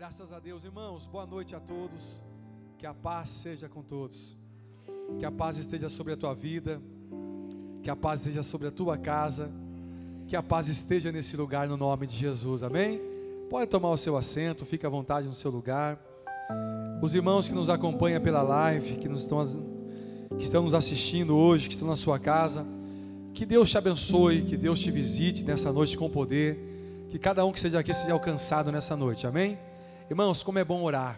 Graças 0.00 0.32
a 0.32 0.38
Deus, 0.38 0.64
irmãos, 0.64 1.06
boa 1.06 1.26
noite 1.26 1.54
a 1.54 1.60
todos. 1.60 2.22
Que 2.78 2.86
a 2.86 2.94
paz 2.94 3.28
seja 3.28 3.68
com 3.68 3.82
todos. 3.82 4.34
Que 5.18 5.26
a 5.26 5.30
paz 5.30 5.58
esteja 5.58 5.90
sobre 5.90 6.14
a 6.14 6.16
tua 6.16 6.32
vida. 6.32 6.80
Que 7.82 7.90
a 7.90 7.94
paz 7.94 8.20
esteja 8.20 8.42
sobre 8.42 8.68
a 8.68 8.70
tua 8.70 8.96
casa. 8.96 9.50
Que 10.26 10.34
a 10.34 10.42
paz 10.42 10.70
esteja 10.70 11.12
nesse 11.12 11.36
lugar 11.36 11.68
no 11.68 11.76
nome 11.76 12.06
de 12.06 12.16
Jesus. 12.16 12.62
Amém? 12.62 12.98
Pode 13.50 13.66
tomar 13.66 13.90
o 13.90 13.96
seu 13.98 14.16
assento, 14.16 14.64
fique 14.64 14.86
à 14.86 14.88
vontade 14.88 15.26
no 15.26 15.34
seu 15.34 15.50
lugar. 15.50 16.00
Os 17.02 17.14
irmãos 17.14 17.46
que 17.46 17.54
nos 17.54 17.68
acompanham 17.68 18.22
pela 18.22 18.40
live, 18.40 18.96
que, 18.96 19.06
nos 19.06 19.20
estão, 19.20 19.42
que 20.38 20.44
estão 20.44 20.62
nos 20.62 20.72
assistindo 20.72 21.36
hoje, 21.36 21.68
que 21.68 21.74
estão 21.74 21.86
na 21.86 21.96
sua 21.96 22.18
casa, 22.18 22.66
que 23.34 23.44
Deus 23.44 23.68
te 23.68 23.76
abençoe, 23.76 24.46
que 24.46 24.56
Deus 24.56 24.80
te 24.80 24.90
visite 24.90 25.44
nessa 25.44 25.70
noite 25.70 25.98
com 25.98 26.08
poder, 26.08 27.06
que 27.10 27.18
cada 27.18 27.44
um 27.44 27.52
que 27.52 27.60
seja 27.60 27.78
aqui 27.78 27.92
seja 27.92 28.14
alcançado 28.14 28.72
nessa 28.72 28.96
noite, 28.96 29.26
amém? 29.26 29.58
Irmãos, 30.10 30.42
como 30.42 30.58
é 30.58 30.64
bom 30.64 30.82
orar, 30.82 31.16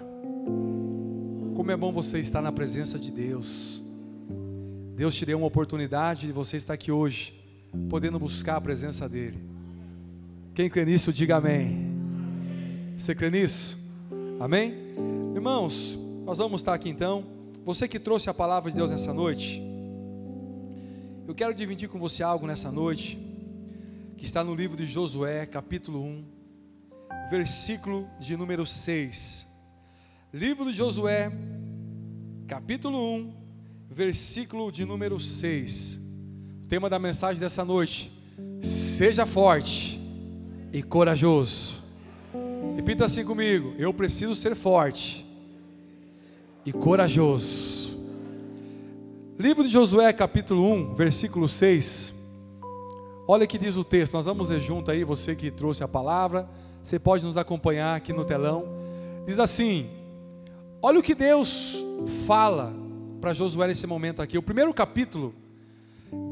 como 1.57 1.71
é 1.71 1.75
bom 1.75 1.91
você 1.91 2.21
estar 2.21 2.43
na 2.43 2.53
presença 2.53 2.99
de 2.99 3.11
Deus. 3.11 3.83
Deus 4.95 5.15
te 5.15 5.25
deu 5.25 5.39
uma 5.39 5.47
oportunidade 5.47 6.27
de 6.27 6.33
você 6.33 6.59
estar 6.59 6.75
aqui 6.75 6.93
hoje, 6.93 7.33
podendo 7.89 8.19
buscar 8.19 8.57
a 8.57 8.61
presença 8.61 9.09
dEle. 9.09 9.43
Quem 10.55 10.69
crê 10.69 10.85
nisso, 10.85 11.11
diga 11.11 11.37
amém. 11.37 11.91
Você 12.95 13.15
crê 13.15 13.31
nisso? 13.31 13.79
Amém? 14.39 14.75
Irmãos, 15.35 15.99
nós 16.27 16.37
vamos 16.37 16.61
estar 16.61 16.75
aqui 16.75 16.91
então. 16.91 17.25
Você 17.65 17.89
que 17.89 17.99
trouxe 17.99 18.29
a 18.29 18.35
palavra 18.35 18.71
de 18.71 18.77
Deus 18.77 18.91
nessa 18.91 19.15
noite, 19.15 19.63
eu 21.27 21.35
quero 21.35 21.55
dividir 21.55 21.89
com 21.89 21.99
você 21.99 22.23
algo 22.23 22.47
nessa 22.47 22.71
noite, 22.71 23.19
que 24.19 24.27
está 24.27 24.45
no 24.45 24.55
livro 24.55 24.77
de 24.77 24.85
Josué, 24.85 25.47
capítulo 25.47 26.05
1 26.05 26.42
versículo 27.31 28.07
de 28.21 28.37
número 28.37 28.67
6. 28.67 29.47
Livro 30.33 30.71
de 30.71 30.77
Josué, 30.77 31.33
capítulo 32.47 32.99
1, 33.15 33.35
versículo 33.91 34.71
de 34.71 34.85
número 34.85 35.19
6. 35.19 36.01
O 36.65 36.69
tema 36.69 36.91
da 36.91 36.99
mensagem 36.99 37.41
dessa 37.41 37.65
noite: 37.65 38.13
Seja 38.61 39.25
forte 39.25 40.01
e 40.73 40.83
corajoso. 40.83 41.83
Repita 42.77 43.07
assim 43.07 43.25
comigo: 43.25 43.75
Eu 43.79 43.95
preciso 43.95 44.35
ser 44.35 44.55
forte 44.55 45.27
e 46.65 46.73
corajoso. 46.73 47.99
Livro 49.39 49.65
de 49.65 49.71
Josué, 49.71 50.13
capítulo 50.13 50.63
1, 50.71 50.95
versículo 50.95 51.49
6. 51.49 52.15
Olha 53.27 53.47
que 53.47 53.59
diz 53.59 53.77
o 53.77 53.85
texto, 53.85 54.13
nós 54.13 54.27
vamos 54.27 54.51
ler 54.51 54.61
junto 54.61 54.91
aí, 54.91 55.05
você 55.05 55.35
que 55.35 55.51
trouxe 55.51 55.83
a 55.83 55.89
palavra 55.89 56.49
você 56.83 56.99
pode 56.99 57.25
nos 57.25 57.37
acompanhar 57.37 57.97
aqui 57.97 58.13
no 58.13 58.25
telão. 58.25 58.65
Diz 59.25 59.39
assim: 59.39 59.89
Olha 60.81 60.99
o 60.99 61.03
que 61.03 61.15
Deus 61.15 61.77
fala 62.27 62.73
para 63.21 63.33
Josué 63.33 63.69
nesse 63.69 63.87
momento 63.87 64.21
aqui. 64.21 64.37
O 64.37 64.43
primeiro 64.43 64.75
capítulo, 64.75 65.33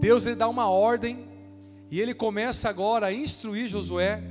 Deus 0.00 0.24
lhe 0.24 0.34
dá 0.34 0.48
uma 0.48 0.68
ordem 0.68 1.24
e 1.90 2.00
ele 2.00 2.12
começa 2.12 2.68
agora 2.68 3.06
a 3.06 3.12
instruir 3.12 3.68
Josué 3.68 4.22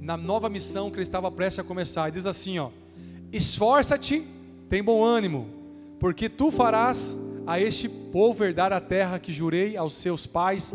na 0.00 0.16
nova 0.16 0.48
missão 0.48 0.90
que 0.90 0.96
ele 0.96 1.02
estava 1.02 1.30
prestes 1.30 1.58
a 1.58 1.64
começar. 1.64 2.04
Ele 2.04 2.12
diz 2.12 2.26
assim, 2.26 2.58
ó: 2.58 2.70
Esforça-te, 3.30 4.26
tem 4.70 4.82
bom 4.82 5.04
ânimo, 5.04 5.46
porque 6.00 6.28
tu 6.28 6.50
farás 6.50 7.16
a 7.46 7.60
este 7.60 7.88
povo 7.88 8.42
herdar 8.42 8.72
a 8.72 8.80
terra 8.80 9.18
que 9.18 9.32
jurei 9.32 9.76
aos 9.76 9.94
seus 9.94 10.26
pais 10.26 10.74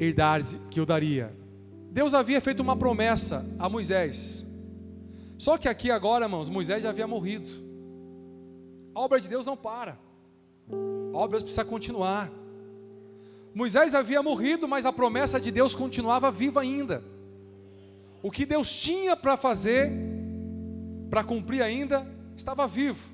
herdar 0.00 0.42
que 0.68 0.80
eu 0.80 0.86
daria. 0.86 1.41
Deus 1.92 2.14
havia 2.14 2.40
feito 2.40 2.60
uma 2.60 2.74
promessa 2.74 3.44
a 3.58 3.68
Moisés. 3.68 4.46
Só 5.36 5.58
que 5.58 5.68
aqui 5.68 5.90
agora, 5.90 6.24
irmãos, 6.24 6.48
Moisés 6.48 6.82
já 6.82 6.88
havia 6.88 7.06
morrido. 7.06 7.50
A 8.94 9.00
obra 9.00 9.20
de 9.20 9.28
Deus 9.28 9.44
não 9.44 9.58
para. 9.58 9.98
A 11.12 11.18
obra 11.18 11.38
precisa 11.38 11.66
continuar. 11.66 12.32
Moisés 13.54 13.94
havia 13.94 14.22
morrido, 14.22 14.66
mas 14.66 14.86
a 14.86 14.92
promessa 14.92 15.38
de 15.38 15.50
Deus 15.50 15.74
continuava 15.74 16.30
viva 16.30 16.62
ainda. 16.62 17.04
O 18.22 18.30
que 18.30 18.46
Deus 18.46 18.74
tinha 18.80 19.14
para 19.14 19.36
fazer, 19.36 19.92
para 21.10 21.22
cumprir 21.22 21.62
ainda, 21.62 22.06
estava 22.34 22.66
vivo. 22.66 23.06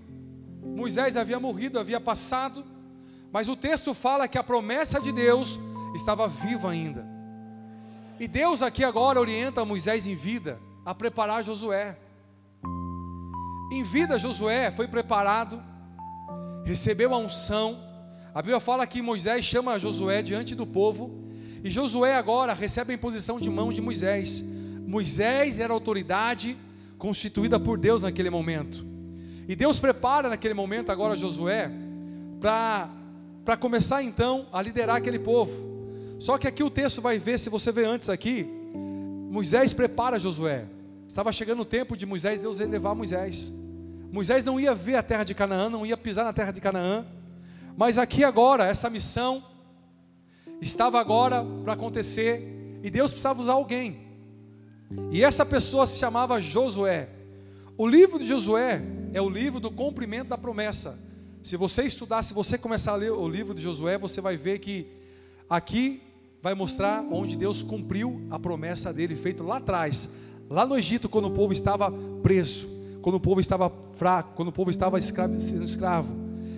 Moisés 0.62 1.16
havia 1.16 1.40
morrido, 1.40 1.80
havia 1.80 1.98
passado, 1.98 2.64
mas 3.32 3.48
o 3.48 3.56
texto 3.56 3.92
fala 3.92 4.28
que 4.28 4.38
a 4.38 4.44
promessa 4.44 5.00
de 5.00 5.10
Deus 5.10 5.58
estava 5.96 6.28
viva 6.28 6.70
ainda. 6.70 7.17
E 8.20 8.26
Deus 8.26 8.62
aqui 8.62 8.82
agora 8.82 9.20
orienta 9.20 9.64
Moisés 9.64 10.06
em 10.06 10.16
vida 10.16 10.58
a 10.84 10.92
preparar 10.92 11.44
Josué. 11.44 11.96
Em 13.70 13.82
vida, 13.82 14.18
Josué 14.18 14.72
foi 14.72 14.88
preparado, 14.88 15.62
recebeu 16.64 17.14
a 17.14 17.18
unção. 17.18 17.78
A 18.34 18.42
Bíblia 18.42 18.58
fala 18.58 18.86
que 18.86 19.00
Moisés 19.00 19.44
chama 19.44 19.78
Josué 19.78 20.20
diante 20.20 20.54
do 20.54 20.66
povo, 20.66 21.28
e 21.62 21.70
Josué 21.70 22.16
agora 22.16 22.52
recebe 22.54 22.92
a 22.92 22.94
imposição 22.96 23.38
de 23.38 23.48
mão 23.48 23.72
de 23.72 23.80
Moisés. 23.80 24.42
Moisés 24.86 25.60
era 25.60 25.72
a 25.72 25.76
autoridade 25.76 26.56
constituída 26.96 27.60
por 27.60 27.78
Deus 27.78 28.02
naquele 28.02 28.30
momento. 28.30 28.84
E 29.46 29.54
Deus 29.54 29.78
prepara 29.78 30.28
naquele 30.28 30.54
momento 30.54 30.90
agora 30.90 31.14
Josué 31.14 31.70
para 32.40 33.56
começar 33.56 34.02
então 34.02 34.46
a 34.52 34.60
liderar 34.60 34.96
aquele 34.96 35.18
povo. 35.20 35.77
Só 36.18 36.36
que 36.36 36.48
aqui 36.48 36.62
o 36.62 36.70
texto 36.70 37.00
vai 37.00 37.18
ver, 37.18 37.38
se 37.38 37.48
você 37.48 37.70
ver 37.70 37.86
antes 37.86 38.08
aqui, 38.08 38.46
Moisés 39.30 39.72
prepara 39.72 40.18
Josué. 40.18 40.66
Estava 41.06 41.32
chegando 41.32 41.62
o 41.62 41.64
tempo 41.64 41.96
de 41.96 42.04
Moisés, 42.04 42.40
Deus 42.40 42.58
ia 42.58 42.66
levar 42.66 42.94
Moisés. 42.94 43.52
Moisés 44.10 44.44
não 44.44 44.58
ia 44.58 44.74
ver 44.74 44.96
a 44.96 45.02
terra 45.02 45.24
de 45.24 45.34
Canaã, 45.34 45.68
não 45.68 45.86
ia 45.86 45.96
pisar 45.96 46.24
na 46.24 46.32
terra 46.32 46.50
de 46.50 46.60
Canaã. 46.60 47.06
Mas 47.76 47.98
aqui 47.98 48.24
agora, 48.24 48.66
essa 48.66 48.90
missão 48.90 49.44
estava 50.60 50.98
agora 50.98 51.44
para 51.62 51.74
acontecer 51.74 52.80
e 52.82 52.90
Deus 52.90 53.12
precisava 53.12 53.40
usar 53.40 53.52
alguém. 53.52 54.08
E 55.10 55.22
essa 55.22 55.44
pessoa 55.44 55.86
se 55.86 55.98
chamava 55.98 56.40
Josué. 56.40 57.08
O 57.76 57.86
livro 57.86 58.18
de 58.18 58.26
Josué 58.26 58.82
é 59.12 59.20
o 59.20 59.28
livro 59.28 59.60
do 59.60 59.70
cumprimento 59.70 60.28
da 60.28 60.38
promessa. 60.38 60.98
Se 61.42 61.56
você 61.56 61.84
estudar, 61.84 62.22
se 62.22 62.34
você 62.34 62.58
começar 62.58 62.92
a 62.92 62.96
ler 62.96 63.12
o 63.12 63.28
livro 63.28 63.54
de 63.54 63.62
Josué, 63.62 63.96
você 63.96 64.20
vai 64.20 64.36
ver 64.36 64.58
que 64.58 64.86
aqui 65.48 66.02
vai 66.42 66.54
mostrar 66.54 67.04
onde 67.10 67.36
Deus 67.36 67.62
cumpriu 67.62 68.22
a 68.30 68.38
promessa 68.38 68.92
dele 68.92 69.16
feita 69.16 69.42
lá 69.42 69.56
atrás, 69.56 70.08
lá 70.48 70.64
no 70.64 70.76
Egito, 70.76 71.08
quando 71.08 71.26
o 71.26 71.30
povo 71.30 71.52
estava 71.52 71.92
preso, 72.22 72.66
quando 73.02 73.16
o 73.16 73.20
povo 73.20 73.40
estava 73.40 73.72
fraco, 73.94 74.34
quando 74.34 74.48
o 74.48 74.52
povo 74.52 74.70
estava 74.70 74.98
escravo, 74.98 75.38
sendo 75.40 75.64
escravo. 75.64 76.12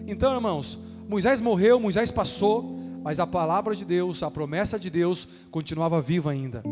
Então, 0.07 0.35
irmãos, 0.35 0.79
Moisés 1.09 1.41
morreu, 1.41 1.81
Moisés 1.81 2.11
passou, 2.11 2.79
mas 3.03 3.19
a 3.19 3.27
palavra 3.27 3.75
de 3.75 3.85
Deus, 3.85 4.23
a 4.23 4.31
promessa 4.31 4.79
de 4.79 4.91
Deus 4.91 5.27
continuava 5.51 6.01
viva 6.01 6.31
ainda. 6.31 6.63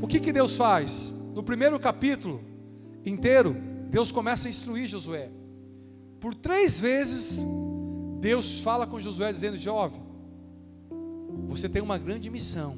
O 0.00 0.06
que, 0.06 0.20
que 0.20 0.32
Deus 0.32 0.56
faz? 0.56 1.14
No 1.34 1.42
primeiro 1.42 1.78
capítulo 1.78 2.40
inteiro, 3.04 3.56
Deus 3.90 4.12
começa 4.12 4.46
a 4.46 4.50
instruir 4.50 4.86
Josué. 4.86 5.30
Por 6.20 6.34
três 6.34 6.78
vezes, 6.78 7.44
Deus 8.20 8.60
fala 8.60 8.86
com 8.86 9.00
Josué, 9.00 9.32
dizendo: 9.32 9.56
Jovem, 9.56 10.00
você 11.46 11.68
tem 11.68 11.82
uma 11.82 11.98
grande 11.98 12.30
missão. 12.30 12.76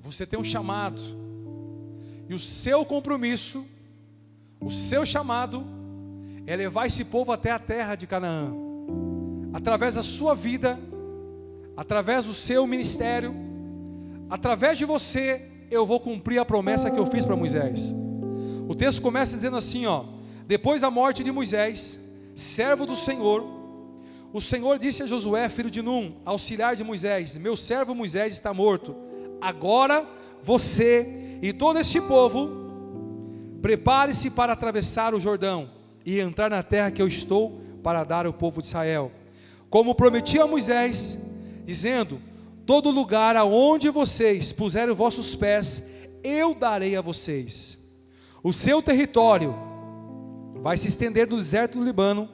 Você 0.00 0.26
tem 0.26 0.38
um 0.38 0.44
chamado. 0.44 1.00
E 2.28 2.34
o 2.34 2.38
seu 2.38 2.84
compromisso, 2.84 3.64
o 4.60 4.70
seu 4.70 5.04
chamado, 5.06 5.64
é 6.46 6.54
levar 6.56 6.86
esse 6.86 7.04
povo 7.04 7.32
até 7.32 7.50
a 7.50 7.58
terra 7.58 7.94
de 7.94 8.06
Canaã. 8.06 8.52
Através 9.52 9.94
da 9.94 10.02
sua 10.02 10.34
vida, 10.34 10.78
através 11.76 12.24
do 12.24 12.34
seu 12.34 12.66
ministério, 12.66 13.34
através 14.28 14.76
de 14.76 14.84
você, 14.84 15.48
eu 15.70 15.86
vou 15.86 16.00
cumprir 16.00 16.38
a 16.38 16.44
promessa 16.44 16.90
que 16.90 16.98
eu 16.98 17.06
fiz 17.06 17.24
para 17.24 17.36
Moisés. 17.36 17.94
O 18.68 18.74
texto 18.74 19.00
começa 19.00 19.36
dizendo 19.36 19.56
assim, 19.56 19.86
ó: 19.86 20.04
Depois 20.46 20.82
da 20.82 20.90
morte 20.90 21.24
de 21.24 21.32
Moisés, 21.32 21.98
servo 22.34 22.84
do 22.84 22.94
Senhor, 22.94 23.57
o 24.32 24.40
Senhor 24.40 24.78
disse 24.78 25.02
a 25.02 25.06
Josué, 25.06 25.48
filho 25.48 25.70
de 25.70 25.80
Num, 25.80 26.16
auxiliar 26.24 26.76
de 26.76 26.84
Moisés: 26.84 27.36
Meu 27.36 27.56
servo 27.56 27.94
Moisés 27.94 28.34
está 28.34 28.52
morto. 28.52 28.94
Agora 29.40 30.06
você 30.42 31.38
e 31.40 31.52
todo 31.52 31.78
este 31.78 32.00
povo, 32.00 32.50
prepare-se 33.62 34.30
para 34.30 34.52
atravessar 34.52 35.14
o 35.14 35.20
Jordão 35.20 35.70
e 36.04 36.20
entrar 36.20 36.50
na 36.50 36.62
terra 36.62 36.90
que 36.90 37.00
eu 37.00 37.08
estou 37.08 37.60
para 37.82 38.04
dar 38.04 38.26
ao 38.26 38.32
povo 38.32 38.60
de 38.60 38.68
Israel. 38.68 39.10
Como 39.70 39.94
prometi 39.94 40.38
a 40.38 40.46
Moisés, 40.46 41.18
dizendo: 41.64 42.20
Todo 42.66 42.90
lugar 42.90 43.34
aonde 43.34 43.88
vocês 43.88 44.52
puserem 44.52 44.90
os 44.90 44.98
vossos 44.98 45.34
pés, 45.34 45.82
eu 46.22 46.54
darei 46.54 46.96
a 46.96 47.00
vocês. 47.00 47.78
O 48.42 48.52
seu 48.52 48.82
território 48.82 49.54
vai 50.56 50.76
se 50.76 50.88
estender 50.88 51.26
do 51.26 51.36
deserto 51.36 51.78
do 51.78 51.84
Libano 51.84 52.28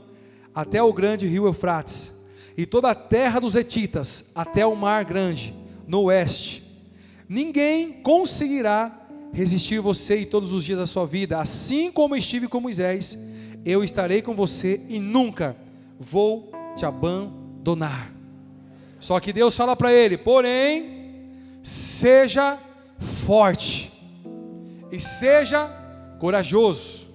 até 0.54 0.82
o 0.82 0.92
grande 0.92 1.26
rio 1.26 1.46
Eufrates, 1.46 2.12
e 2.56 2.64
toda 2.64 2.90
a 2.90 2.94
terra 2.94 3.40
dos 3.40 3.56
Etitas, 3.56 4.30
até 4.34 4.64
o 4.64 4.76
mar 4.76 5.04
grande, 5.04 5.54
no 5.86 6.02
oeste. 6.02 6.62
Ninguém 7.28 7.92
conseguirá 8.02 9.00
resistir 9.32 9.80
você 9.80 10.18
e 10.18 10.26
todos 10.26 10.52
os 10.52 10.64
dias 10.64 10.78
da 10.78 10.86
sua 10.86 11.04
vida, 11.04 11.40
assim 11.40 11.90
como 11.90 12.14
estive 12.14 12.46
com 12.46 12.60
Moisés, 12.60 13.18
eu 13.64 13.82
estarei 13.82 14.22
com 14.22 14.34
você 14.34 14.80
e 14.88 15.00
nunca 15.00 15.56
vou 15.98 16.52
te 16.76 16.86
abandonar. 16.86 18.12
Só 19.00 19.18
que 19.18 19.32
Deus 19.32 19.56
fala 19.56 19.74
para 19.74 19.92
ele: 19.92 20.16
porém, 20.16 21.20
seja 21.62 22.58
forte 23.26 23.92
e 24.92 25.00
seja 25.00 25.66
corajoso. 26.20 27.08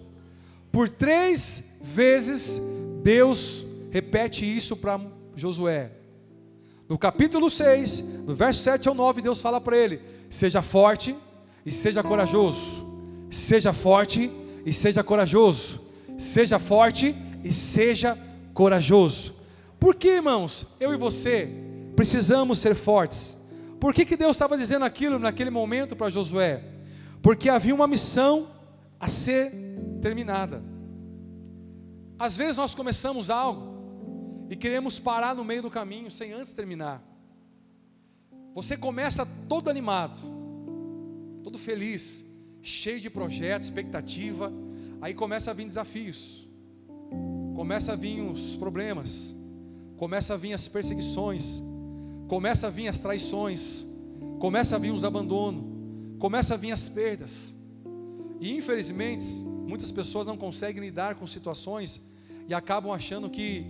Por 0.71 0.89
três 0.89 1.63
vezes 1.81 2.62
Deus 3.01 3.65
repete 3.91 4.45
isso 4.45 4.75
para 4.75 4.99
Josué. 5.35 5.91
No 6.87 6.97
capítulo 6.97 7.49
6, 7.49 7.99
no 8.25 8.33
verso 8.33 8.63
7 8.63 8.87
ao 8.87 8.95
9, 8.95 9.21
Deus 9.21 9.41
fala 9.41 9.61
para 9.61 9.77
ele: 9.77 10.01
seja 10.29 10.61
forte 10.61 11.15
e 11.65 11.71
seja 11.71 12.03
corajoso. 12.03 12.87
Seja 13.29 13.73
forte 13.73 14.31
e 14.65 14.73
seja 14.73 15.03
corajoso. 15.03 15.81
Seja 16.17 16.57
forte 16.59 17.15
e 17.43 17.51
seja 17.51 18.17
corajoso. 18.53 19.35
Por 19.79 19.95
que, 19.95 20.09
irmãos, 20.09 20.75
eu 20.79 20.93
e 20.93 20.97
você 20.97 21.47
precisamos 21.95 22.59
ser 22.59 22.75
fortes? 22.75 23.37
Por 23.79 23.93
que, 23.93 24.03
que 24.03 24.17
Deus 24.17 24.31
estava 24.31 24.57
dizendo 24.57 24.83
aquilo 24.83 25.17
naquele 25.17 25.49
momento 25.49 25.95
para 25.95 26.09
Josué? 26.09 26.61
Porque 27.21 27.49
havia 27.49 27.73
uma 27.73 27.87
missão 27.87 28.47
a 28.99 29.07
ser 29.07 29.53
terminada. 30.01 30.61
Às 32.19 32.36
vezes 32.36 32.57
nós 32.57 32.75
começamos 32.75 33.30
algo 33.30 34.48
e 34.50 34.56
queremos 34.56 35.00
parar 35.00 35.33
no 35.33 35.45
meio 35.45 35.62
do 35.62 35.71
caminho 35.71 36.12
sem 36.12 36.33
antes 36.33 36.51
terminar. 36.51 37.01
Você 38.54 38.75
começa 38.75 39.25
todo 39.48 39.69
animado, 39.69 40.19
todo 41.44 41.57
feliz, 41.57 42.25
cheio 42.62 43.00
de 43.00 43.10
projetos, 43.10 43.69
expectativa, 43.69 44.51
aí 45.01 45.13
começa 45.13 45.51
a 45.51 45.54
vir 45.54 45.66
desafios, 45.66 46.45
começa 47.56 47.94
a 47.94 47.95
vir 47.95 48.19
os 48.19 48.56
problemas, 48.57 49.33
começa 49.95 50.33
a 50.33 50.38
vir 50.38 50.51
as 50.51 50.68
perseguições, 50.68 51.62
começa 52.27 52.68
a 52.68 52.69
vir 52.69 52.89
as 52.89 53.00
traições, 53.00 53.88
começa 54.39 54.75
a 54.75 54.80
vir 54.80 54.92
os 54.92 55.06
abandonos, 55.06 55.63
começa 56.19 56.56
a 56.56 56.57
vir 56.57 56.71
as 56.71 56.89
perdas. 56.89 57.58
E 58.39 58.56
infelizmente, 58.56 59.25
muitas 59.68 59.91
pessoas 59.91 60.25
não 60.25 60.38
conseguem 60.38 60.81
lidar 60.81 61.15
com 61.15 61.27
situações 61.27 62.01
e 62.47 62.53
acabam 62.53 62.91
achando 62.91 63.30
que 63.30 63.65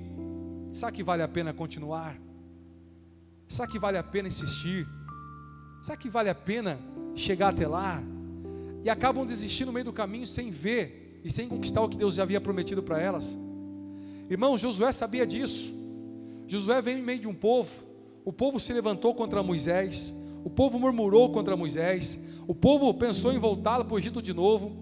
Será 0.71 0.91
que 0.91 1.03
vale 1.03 1.23
a 1.23 1.27
pena 1.27 1.53
continuar? 1.53 2.19
Será 3.47 3.67
que 3.67 3.79
vale 3.79 3.97
a 3.97 4.03
pena 4.03 4.27
insistir? 4.27 4.87
Será 5.81 5.97
que 5.97 6.09
vale 6.09 6.29
a 6.29 6.35
pena 6.35 6.79
chegar 7.15 7.49
até 7.49 7.67
lá? 7.67 8.01
E 8.83 8.89
acabam 8.89 9.25
desistindo 9.25 9.67
no 9.67 9.73
meio 9.73 9.85
do 9.85 9.93
caminho 9.93 10.27
sem 10.27 10.51
ver 10.51 11.19
e 11.23 11.31
sem 11.31 11.47
conquistar 11.47 11.81
o 11.81 11.89
que 11.89 11.97
Deus 11.97 12.15
já 12.15 12.23
havia 12.23 12.39
prometido 12.39 12.83
para 12.83 13.01
elas. 13.01 13.37
Irmão, 14.29 14.57
Josué 14.57 14.91
sabia 14.91 15.25
disso. 15.25 15.73
Josué 16.47 16.81
veio 16.81 16.99
em 16.99 17.03
meio 17.03 17.19
de 17.19 17.27
um 17.27 17.33
povo. 17.33 17.83
O 18.23 18.31
povo 18.31 18.59
se 18.59 18.71
levantou 18.71 19.15
contra 19.15 19.41
Moisés. 19.41 20.13
O 20.43 20.49
povo 20.49 20.77
murmurou 20.77 21.31
contra 21.31 21.57
Moisés. 21.57 22.19
O 22.49 22.55
povo 22.55 22.91
pensou 22.95 23.31
em 23.31 23.37
voltá-lo 23.37 23.85
para 23.85 23.93
o 23.93 23.99
Egito 23.99 24.23
de 24.23 24.33
novo. 24.33 24.75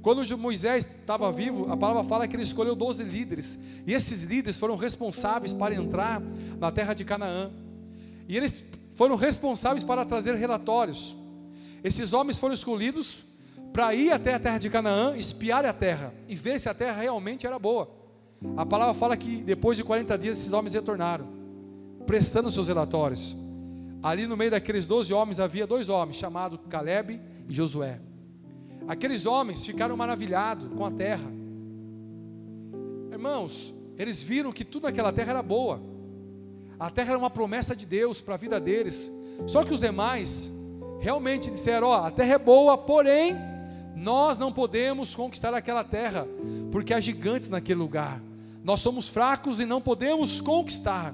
Quando 0.00 0.38
Moisés 0.38 0.86
estava 0.86 1.32
vivo, 1.32 1.68
a 1.68 1.76
palavra 1.76 2.04
fala 2.04 2.28
que 2.28 2.36
ele 2.36 2.44
escolheu 2.44 2.76
12 2.76 3.02
líderes, 3.02 3.58
e 3.84 3.92
esses 3.92 4.22
líderes 4.22 4.56
foram 4.56 4.76
responsáveis 4.76 5.52
para 5.52 5.74
entrar 5.74 6.22
na 6.60 6.70
terra 6.70 6.94
de 6.94 7.04
Canaã, 7.04 7.50
e 8.28 8.36
eles 8.36 8.62
foram 8.94 9.16
responsáveis 9.16 9.82
para 9.82 10.06
trazer 10.06 10.36
relatórios. 10.36 11.16
Esses 11.82 12.12
homens 12.12 12.38
foram 12.38 12.54
escolhidos 12.54 13.24
para 13.72 13.92
ir 13.96 14.12
até 14.12 14.34
a 14.34 14.38
terra 14.38 14.58
de 14.58 14.70
Canaã, 14.70 15.16
espiar 15.16 15.66
a 15.66 15.72
terra 15.72 16.14
e 16.28 16.36
ver 16.36 16.60
se 16.60 16.68
a 16.68 16.74
terra 16.74 17.00
realmente 17.00 17.48
era 17.48 17.58
boa. 17.58 17.90
A 18.56 18.64
palavra 18.64 18.94
fala 18.94 19.16
que 19.16 19.38
depois 19.38 19.76
de 19.76 19.82
40 19.82 20.16
dias 20.16 20.38
esses 20.38 20.52
homens 20.52 20.72
retornaram, 20.72 21.26
prestando 22.06 22.48
seus 22.48 22.68
relatórios. 22.68 23.47
Ali 24.02 24.26
no 24.26 24.36
meio 24.36 24.50
daqueles 24.50 24.86
12 24.86 25.12
homens 25.12 25.40
havia 25.40 25.66
dois 25.66 25.88
homens, 25.88 26.16
chamados 26.16 26.60
Caleb 26.68 27.20
e 27.48 27.54
Josué. 27.54 28.00
Aqueles 28.86 29.26
homens 29.26 29.66
ficaram 29.66 29.96
maravilhados 29.96 30.68
com 30.72 30.84
a 30.84 30.90
terra. 30.90 31.30
Irmãos, 33.10 33.74
eles 33.96 34.22
viram 34.22 34.52
que 34.52 34.64
tudo 34.64 34.84
naquela 34.84 35.12
terra 35.12 35.30
era 35.30 35.42
boa. 35.42 35.80
A 36.78 36.88
terra 36.88 37.10
era 37.10 37.18
uma 37.18 37.28
promessa 37.28 37.74
de 37.74 37.84
Deus 37.84 38.20
para 38.20 38.34
a 38.34 38.38
vida 38.38 38.60
deles. 38.60 39.10
Só 39.46 39.64
que 39.64 39.74
os 39.74 39.80
demais 39.80 40.52
realmente 41.00 41.50
disseram: 41.50 41.88
Ó, 41.88 42.06
a 42.06 42.10
terra 42.10 42.34
é 42.34 42.38
boa, 42.38 42.78
porém, 42.78 43.36
nós 43.96 44.38
não 44.38 44.52
podemos 44.52 45.14
conquistar 45.14 45.52
aquela 45.52 45.82
terra, 45.82 46.26
porque 46.70 46.94
há 46.94 47.00
gigantes 47.00 47.48
naquele 47.48 47.80
lugar. 47.80 48.22
Nós 48.62 48.80
somos 48.80 49.08
fracos 49.08 49.58
e 49.58 49.66
não 49.66 49.80
podemos 49.80 50.40
conquistar. 50.40 51.12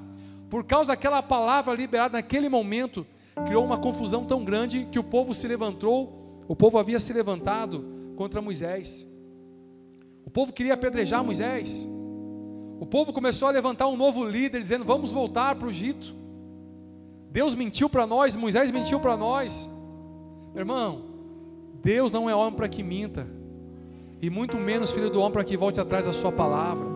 Por 0.55 0.63
causa 0.63 0.93
daquela 0.93 1.21
palavra 1.21 1.75
liberada 1.75 2.13
naquele 2.13 2.49
momento, 2.49 3.05
criou 3.45 3.65
uma 3.65 3.77
confusão 3.77 4.25
tão 4.25 4.45
grande 4.45 4.87
que 4.87 5.01
o 5.01 5.03
povo 5.03 5.35
se 5.35 5.49
levantou 5.49 6.45
o 6.47 6.55
povo 6.55 6.79
havia 6.79 7.01
se 7.01 7.13
levantado 7.13 7.85
contra 8.15 8.41
Moisés. 8.41 9.05
O 10.25 10.31
povo 10.31 10.53
queria 10.53 10.75
apedrejar 10.75 11.25
Moisés. 11.25 11.85
O 12.79 12.87
povo 12.87 13.13
começou 13.13 13.49
a 13.49 13.51
levantar 13.51 13.89
um 13.89 13.97
novo 13.97 14.25
líder, 14.25 14.61
dizendo: 14.61 14.85
Vamos 14.85 15.11
voltar 15.11 15.57
para 15.57 15.67
o 15.67 15.71
Egito. 15.73 16.15
Deus 17.33 17.57
mentiu 17.57 17.91
para 17.91 18.07
nós, 18.07 18.37
Moisés 18.37 18.71
mentiu 18.71 19.01
para 19.01 19.17
nós. 19.17 19.69
Irmão, 20.55 21.03
Deus 21.83 22.13
não 22.13 22.31
é 22.31 22.37
homem 22.37 22.55
para 22.55 22.69
que 22.69 22.85
minta, 22.85 23.27
e 24.23 24.31
muito 24.31 24.57
menos 24.57 24.93
filho 24.93 25.11
do 25.11 25.19
homem 25.19 25.33
para 25.33 25.43
que 25.43 25.57
volte 25.57 25.81
atrás 25.81 26.05
da 26.05 26.13
sua 26.13 26.31
palavra. 26.31 26.94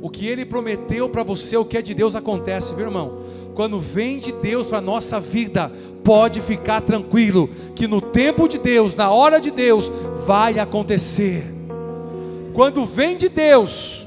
O 0.00 0.08
que 0.08 0.26
ele 0.26 0.44
prometeu 0.44 1.08
para 1.08 1.22
você, 1.22 1.56
o 1.56 1.64
que 1.64 1.76
é 1.76 1.82
de 1.82 1.94
Deus 1.94 2.14
acontece, 2.14 2.74
viu 2.74 2.86
irmão? 2.86 3.20
Quando 3.54 3.80
vem 3.80 4.18
de 4.18 4.30
Deus 4.32 4.66
para 4.66 4.78
a 4.78 4.82
nossa 4.82 5.18
vida, 5.18 5.72
pode 6.04 6.40
ficar 6.40 6.80
tranquilo, 6.80 7.48
que 7.74 7.88
no 7.88 8.00
tempo 8.00 8.48
de 8.48 8.58
Deus, 8.58 8.94
na 8.94 9.10
hora 9.10 9.40
de 9.40 9.50
Deus, 9.50 9.90
vai 10.24 10.58
acontecer. 10.58 11.44
Quando 12.54 12.84
vem 12.84 13.16
de 13.16 13.28
Deus, 13.28 14.06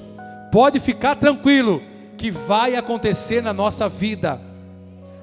pode 0.52 0.80
ficar 0.80 1.16
tranquilo, 1.16 1.82
que 2.18 2.32
vai 2.32 2.76
acontecer 2.76 3.42
na 3.42 3.52
nossa 3.52 3.90
vida. 3.90 4.40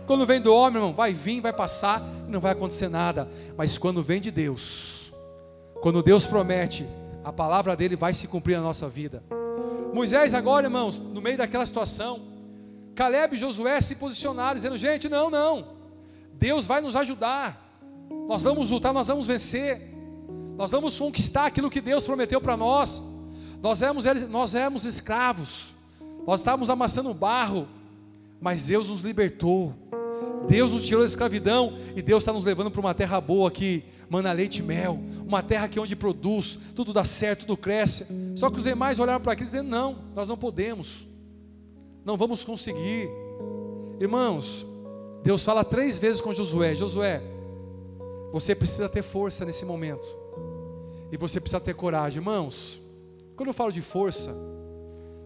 Quando 0.06 0.26
vem 0.26 0.40
do 0.40 0.52
homem, 0.52 0.76
irmão, 0.76 0.92
vai 0.92 1.12
vir, 1.14 1.40
vai 1.40 1.52
passar 1.52 2.02
não 2.28 2.40
vai 2.40 2.52
acontecer 2.52 2.88
nada. 2.88 3.28
Mas 3.56 3.78
quando 3.78 4.02
vem 4.02 4.20
de 4.20 4.30
Deus, 4.30 5.12
quando 5.80 6.02
Deus 6.02 6.26
promete, 6.26 6.86
a 7.24 7.32
palavra 7.32 7.74
dele 7.74 7.96
vai 7.96 8.14
se 8.14 8.28
cumprir 8.28 8.56
na 8.56 8.62
nossa 8.62 8.88
vida. 8.88 9.22
Moisés, 9.92 10.34
agora, 10.34 10.66
irmãos, 10.66 11.00
no 11.00 11.20
meio 11.20 11.38
daquela 11.38 11.64
situação, 11.64 12.20
Caleb 12.94 13.34
e 13.34 13.38
Josué 13.38 13.80
se 13.80 13.94
posicionaram, 13.94 14.56
dizendo: 14.56 14.76
gente, 14.76 15.08
não, 15.08 15.30
não, 15.30 15.66
Deus 16.34 16.66
vai 16.66 16.80
nos 16.80 16.96
ajudar, 16.96 17.80
nós 18.28 18.42
vamos 18.42 18.70
lutar, 18.70 18.92
nós 18.92 19.08
vamos 19.08 19.26
vencer, 19.26 19.94
nós 20.56 20.70
vamos 20.70 20.98
conquistar 20.98 21.46
aquilo 21.46 21.70
que 21.70 21.80
Deus 21.80 22.04
prometeu 22.04 22.40
para 22.40 22.56
nós. 22.56 23.02
Nós 23.60 23.82
éramos, 23.82 24.04
nós 24.28 24.54
éramos 24.54 24.84
escravos, 24.84 25.74
nós 26.26 26.40
estávamos 26.40 26.70
amassando 26.70 27.12
barro, 27.12 27.66
mas 28.40 28.66
Deus 28.66 28.88
nos 28.88 29.02
libertou. 29.02 29.74
Deus 30.48 30.72
nos 30.72 30.86
tirou 30.86 31.02
da 31.02 31.06
escravidão 31.06 31.76
e 31.94 32.00
Deus 32.00 32.22
está 32.22 32.32
nos 32.32 32.44
levando 32.44 32.70
para 32.70 32.80
uma 32.80 32.94
terra 32.94 33.20
boa 33.20 33.50
que 33.50 33.84
mana 34.08 34.32
leite 34.32 34.60
e 34.60 34.62
mel, 34.62 34.98
uma 35.26 35.42
terra 35.42 35.68
que 35.68 35.78
é 35.78 35.82
onde 35.82 35.94
produz, 35.94 36.58
tudo 36.74 36.92
dá 36.92 37.04
certo, 37.04 37.40
tudo 37.40 37.56
cresce. 37.56 38.06
Só 38.34 38.50
que 38.50 38.56
os 38.56 38.64
demais 38.64 38.98
olharam 38.98 39.20
para 39.20 39.32
aquilo 39.34 39.46
dizendo: 39.46 39.68
não, 39.68 39.98
nós 40.14 40.28
não 40.28 40.38
podemos, 40.38 41.06
não 42.04 42.16
vamos 42.16 42.44
conseguir. 42.44 43.08
Irmãos, 44.00 44.66
Deus 45.22 45.44
fala 45.44 45.62
três 45.62 45.98
vezes 45.98 46.20
com 46.20 46.32
Josué: 46.32 46.74
Josué, 46.74 47.22
você 48.32 48.54
precisa 48.54 48.88
ter 48.88 49.02
força 49.02 49.44
nesse 49.44 49.66
momento, 49.66 50.08
e 51.12 51.16
você 51.18 51.38
precisa 51.38 51.60
ter 51.60 51.74
coragem, 51.74 52.18
irmãos. 52.18 52.80
Quando 53.36 53.48
eu 53.48 53.54
falo 53.54 53.70
de 53.70 53.82
força, 53.82 54.32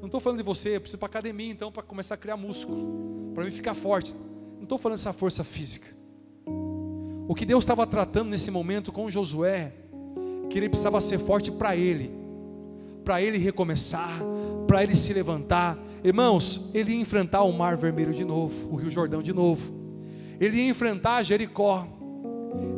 não 0.01 0.07
estou 0.07 0.21
falando 0.21 0.39
de 0.39 0.45
você, 0.45 0.77
eu 0.77 0.81
preciso 0.81 0.99
para 0.99 1.07
academia 1.07 1.51
então 1.51 1.71
para 1.71 1.83
começar 1.83 2.17
a 2.17 2.19
criar 2.19 2.37
músculo, 2.37 3.33
para 3.33 3.45
mim 3.45 3.53
ficar 3.53 3.73
forte. 3.73 4.13
Não 4.63 4.65
estou 4.65 4.79
falando 4.79 4.97
dessa 4.97 5.13
força 5.13 5.43
física. 5.43 5.89
O 7.27 7.35
que 7.35 7.45
Deus 7.45 7.65
estava 7.65 7.85
tratando 7.85 8.31
nesse 8.31 8.49
momento 8.49 8.93
com 8.93 9.11
Josué, 9.11 9.73
que 10.49 10.57
ele 10.57 10.69
precisava 10.69 11.01
ser 11.01 11.19
forte 11.19 11.51
para 11.51 11.75
ele, 11.75 12.13
para 13.05 13.21
ele 13.21 13.39
recomeçar, 13.39 14.21
para 14.69 14.85
ele 14.85 14.95
se 14.95 15.13
levantar. 15.13 15.77
Irmãos, 16.05 16.71
ele 16.73 16.93
ia 16.93 17.01
enfrentar 17.01 17.43
o 17.43 17.53
Mar 17.53 17.77
Vermelho 17.77 18.15
de 18.15 18.25
novo, 18.25 18.73
o 18.73 18.77
Rio 18.77 18.89
Jordão 18.89 19.21
de 19.21 19.33
novo. 19.33 19.75
Ele 20.39 20.59
ia 20.59 20.69
enfrentar 20.69 21.25
Jericó. 21.25 21.85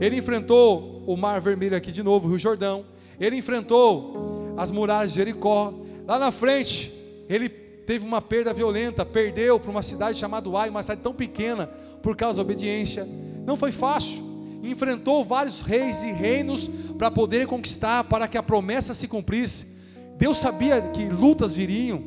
Ele 0.00 0.16
enfrentou 0.16 1.04
o 1.06 1.18
Mar 1.18 1.38
Vermelho 1.38 1.76
aqui 1.76 1.92
de 1.92 2.02
novo, 2.02 2.28
o 2.28 2.30
Rio 2.30 2.38
Jordão. 2.38 2.86
Ele 3.20 3.36
enfrentou 3.36 4.54
as 4.56 4.70
muralhas 4.70 5.10
de 5.10 5.16
Jericó. 5.16 5.74
Lá 6.06 6.18
na 6.18 6.32
frente, 6.32 6.90
ele 7.28 7.50
teve 7.86 8.06
uma 8.06 8.20
perda 8.20 8.52
violenta, 8.52 9.04
perdeu 9.04 9.58
para 9.60 9.70
uma 9.70 9.82
cidade 9.82 10.18
chamada 10.18 10.48
Ai, 10.56 10.70
uma 10.70 10.82
cidade 10.82 11.00
tão 11.02 11.14
pequena, 11.14 11.66
por 12.02 12.16
causa 12.16 12.36
da 12.36 12.42
obediência. 12.42 13.06
Não 13.46 13.56
foi 13.56 13.72
fácil. 13.72 14.22
enfrentou 14.62 15.22
vários 15.22 15.60
reis 15.60 16.02
e 16.02 16.10
reinos 16.10 16.68
para 16.96 17.10
poder 17.10 17.46
conquistar, 17.46 18.04
para 18.04 18.26
que 18.26 18.38
a 18.38 18.42
promessa 18.42 18.94
se 18.94 19.06
cumprisse. 19.06 19.76
Deus 20.16 20.38
sabia 20.38 20.80
que 20.80 21.04
lutas 21.06 21.52
viriam, 21.52 22.02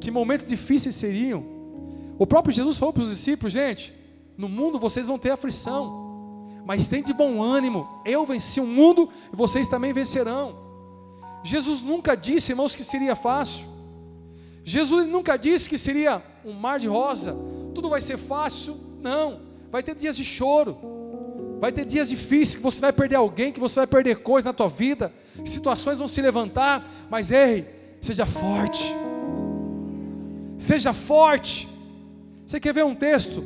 que 0.00 0.10
momentos 0.10 0.48
difíceis 0.48 0.94
seriam. 0.94 1.44
O 2.18 2.26
próprio 2.26 2.54
Jesus 2.54 2.78
falou 2.78 2.92
para 2.92 3.02
os 3.02 3.10
discípulos: 3.10 3.52
gente, 3.52 3.92
no 4.36 4.48
mundo 4.48 4.78
vocês 4.78 5.06
vão 5.06 5.18
ter 5.18 5.30
aflição, 5.30 6.62
mas 6.64 6.86
tem 6.86 7.02
de 7.02 7.12
bom 7.12 7.42
ânimo, 7.42 7.88
eu 8.04 8.24
venci 8.24 8.60
o 8.60 8.66
mundo 8.66 9.08
e 9.32 9.36
vocês 9.36 9.66
também 9.66 9.92
vencerão. 9.92 10.54
Jesus 11.42 11.82
nunca 11.82 12.16
disse, 12.16 12.52
irmãos, 12.52 12.74
que 12.74 12.84
seria 12.84 13.16
fácil. 13.16 13.71
Jesus 14.64 15.06
nunca 15.08 15.36
disse 15.36 15.68
que 15.68 15.76
seria 15.76 16.22
um 16.44 16.52
mar 16.52 16.78
de 16.78 16.86
rosa, 16.86 17.34
tudo 17.74 17.88
vai 17.88 18.00
ser 18.00 18.16
fácil. 18.16 18.76
Não, 19.00 19.40
vai 19.70 19.82
ter 19.82 19.94
dias 19.94 20.16
de 20.16 20.24
choro, 20.24 20.76
vai 21.60 21.72
ter 21.72 21.84
dias 21.84 22.08
difíceis, 22.08 22.56
que 22.56 22.62
você 22.62 22.80
vai 22.80 22.92
perder 22.92 23.16
alguém, 23.16 23.52
que 23.52 23.60
você 23.60 23.80
vai 23.80 23.86
perder 23.86 24.16
coisas 24.16 24.46
na 24.46 24.52
tua 24.52 24.68
vida, 24.68 25.12
situações 25.44 25.98
vão 25.98 26.06
se 26.06 26.20
levantar, 26.20 26.88
mas 27.10 27.30
ei, 27.30 27.66
seja 28.00 28.26
forte, 28.26 28.94
seja 30.56 30.92
forte. 30.92 31.68
Você 32.46 32.60
quer 32.60 32.72
ver 32.72 32.84
um 32.84 32.94
texto? 32.94 33.42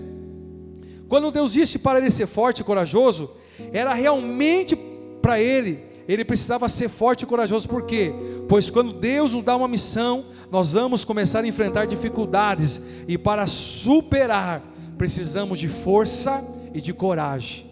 Quando 1.08 1.30
Deus 1.30 1.52
disse 1.52 1.78
para 1.78 1.98
ele 1.98 2.10
ser 2.10 2.26
forte 2.26 2.60
e 2.60 2.64
corajoso, 2.64 3.30
era 3.72 3.94
realmente 3.94 4.76
para 5.22 5.40
ele 5.40 5.95
ele 6.08 6.24
precisava 6.24 6.68
ser 6.68 6.88
forte 6.88 7.22
e 7.22 7.26
corajoso, 7.26 7.68
por 7.68 7.82
quê? 7.82 8.12
Pois 8.48 8.70
quando 8.70 8.92
Deus 8.92 9.34
nos 9.34 9.44
dá 9.44 9.56
uma 9.56 9.68
missão, 9.68 10.26
nós 10.50 10.72
vamos 10.72 11.04
começar 11.04 11.44
a 11.44 11.48
enfrentar 11.48 11.86
dificuldades, 11.86 12.80
e 13.08 13.18
para 13.18 13.46
superar, 13.46 14.62
precisamos 14.96 15.58
de 15.58 15.68
força 15.68 16.44
e 16.72 16.80
de 16.80 16.92
coragem. 16.92 17.66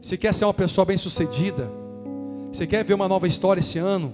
Você 0.00 0.16
quer 0.16 0.32
ser 0.32 0.44
uma 0.44 0.54
pessoa 0.54 0.84
bem-sucedida? 0.84 1.70
Você 2.52 2.66
quer 2.66 2.84
ver 2.84 2.94
uma 2.94 3.08
nova 3.08 3.28
história 3.28 3.60
esse 3.60 3.78
ano? 3.78 4.12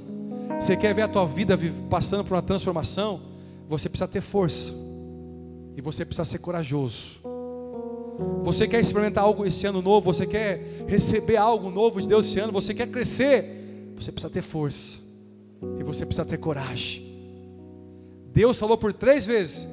Você 0.58 0.76
quer 0.76 0.94
ver 0.94 1.02
a 1.02 1.08
tua 1.08 1.26
vida 1.26 1.58
passando 1.88 2.24
por 2.24 2.34
uma 2.34 2.42
transformação? 2.42 3.20
Você 3.68 3.88
precisa 3.88 4.08
ter 4.08 4.20
força, 4.20 4.72
e 5.76 5.80
você 5.80 6.04
precisa 6.04 6.24
ser 6.24 6.38
corajoso. 6.38 7.33
Você 8.42 8.68
quer 8.68 8.80
experimentar 8.80 9.24
algo 9.24 9.44
esse 9.44 9.66
ano 9.66 9.82
novo? 9.82 10.12
Você 10.12 10.26
quer 10.26 10.84
receber 10.86 11.36
algo 11.36 11.70
novo 11.70 12.00
de 12.00 12.08
Deus 12.08 12.26
esse 12.26 12.38
ano? 12.38 12.52
Você 12.52 12.74
quer 12.74 12.88
crescer? 12.88 13.92
Você 13.96 14.12
precisa 14.12 14.32
ter 14.32 14.42
força. 14.42 14.98
E 15.78 15.82
você 15.82 16.04
precisa 16.04 16.24
ter 16.24 16.38
coragem. 16.38 17.02
Deus 18.32 18.58
falou 18.58 18.76
por 18.76 18.92
três 18.92 19.24
vezes: 19.24 19.66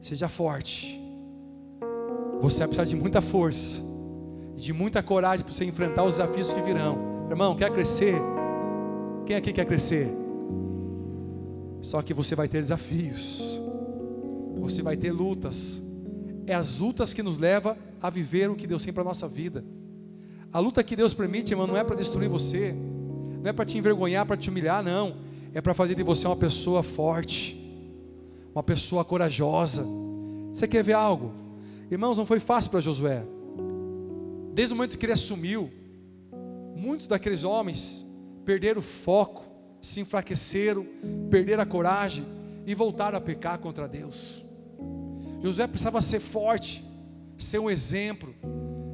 seja 0.00 0.28
forte. 0.28 1.00
Você 2.40 2.58
vai 2.58 2.68
precisar 2.68 2.84
de 2.84 2.96
muita 2.96 3.20
força, 3.20 3.80
de 4.56 4.72
muita 4.72 5.02
coragem 5.02 5.44
para 5.44 5.54
você 5.54 5.64
enfrentar 5.64 6.04
os 6.04 6.16
desafios 6.16 6.52
que 6.52 6.60
virão. 6.60 7.26
Irmão, 7.28 7.56
quer 7.56 7.72
crescer? 7.72 8.14
Quem 9.24 9.36
aqui 9.36 9.52
quer 9.52 9.64
crescer? 9.66 10.08
Só 11.80 12.02
que 12.02 12.12
você 12.12 12.34
vai 12.34 12.48
ter 12.48 12.58
desafios, 12.58 13.60
você 14.58 14.82
vai 14.82 14.96
ter 14.96 15.12
lutas, 15.12 15.82
é 16.46 16.54
as 16.54 16.78
lutas 16.78 17.12
que 17.12 17.22
nos 17.22 17.38
levam 17.38 17.76
a 18.00 18.08
viver 18.08 18.48
o 18.48 18.54
que 18.54 18.66
Deus 18.66 18.84
tem 18.84 18.92
para 18.92 19.02
a 19.02 19.06
nossa 19.06 19.26
vida. 19.26 19.64
A 20.52 20.60
luta 20.60 20.82
que 20.82 20.94
Deus 20.94 21.12
permite, 21.12 21.52
irmão, 21.52 21.66
não 21.66 21.76
é 21.76 21.82
para 21.82 21.96
destruir 21.96 22.28
você, 22.28 22.72
não 23.42 23.50
é 23.50 23.52
para 23.52 23.64
te 23.64 23.76
envergonhar, 23.76 24.24
para 24.24 24.36
te 24.36 24.48
humilhar, 24.48 24.82
não. 24.82 25.16
É 25.52 25.60
para 25.60 25.74
fazer 25.74 25.94
de 25.94 26.02
você 26.02 26.26
uma 26.26 26.36
pessoa 26.36 26.82
forte, 26.82 27.60
uma 28.54 28.62
pessoa 28.62 29.04
corajosa. 29.04 29.84
Você 30.52 30.68
quer 30.68 30.82
ver 30.82 30.92
algo? 30.92 31.32
Irmãos, 31.90 32.16
não 32.16 32.24
foi 32.24 32.40
fácil 32.40 32.70
para 32.70 32.80
Josué. 32.80 33.24
Desde 34.54 34.72
o 34.72 34.76
momento 34.76 34.96
que 34.96 35.04
ele 35.04 35.12
assumiu, 35.12 35.70
muitos 36.74 37.06
daqueles 37.06 37.44
homens 37.44 38.06
perderam 38.44 38.78
o 38.78 38.82
foco, 38.82 39.44
se 39.82 40.00
enfraqueceram, 40.00 40.86
perderam 41.28 41.62
a 41.62 41.66
coragem 41.66 42.24
e 42.64 42.74
voltaram 42.74 43.18
a 43.18 43.20
pecar 43.20 43.58
contra 43.58 43.88
Deus. 43.88 44.45
Josué 45.42 45.66
precisava 45.66 46.00
ser 46.00 46.20
forte, 46.20 46.84
ser 47.38 47.58
um 47.58 47.70
exemplo, 47.70 48.34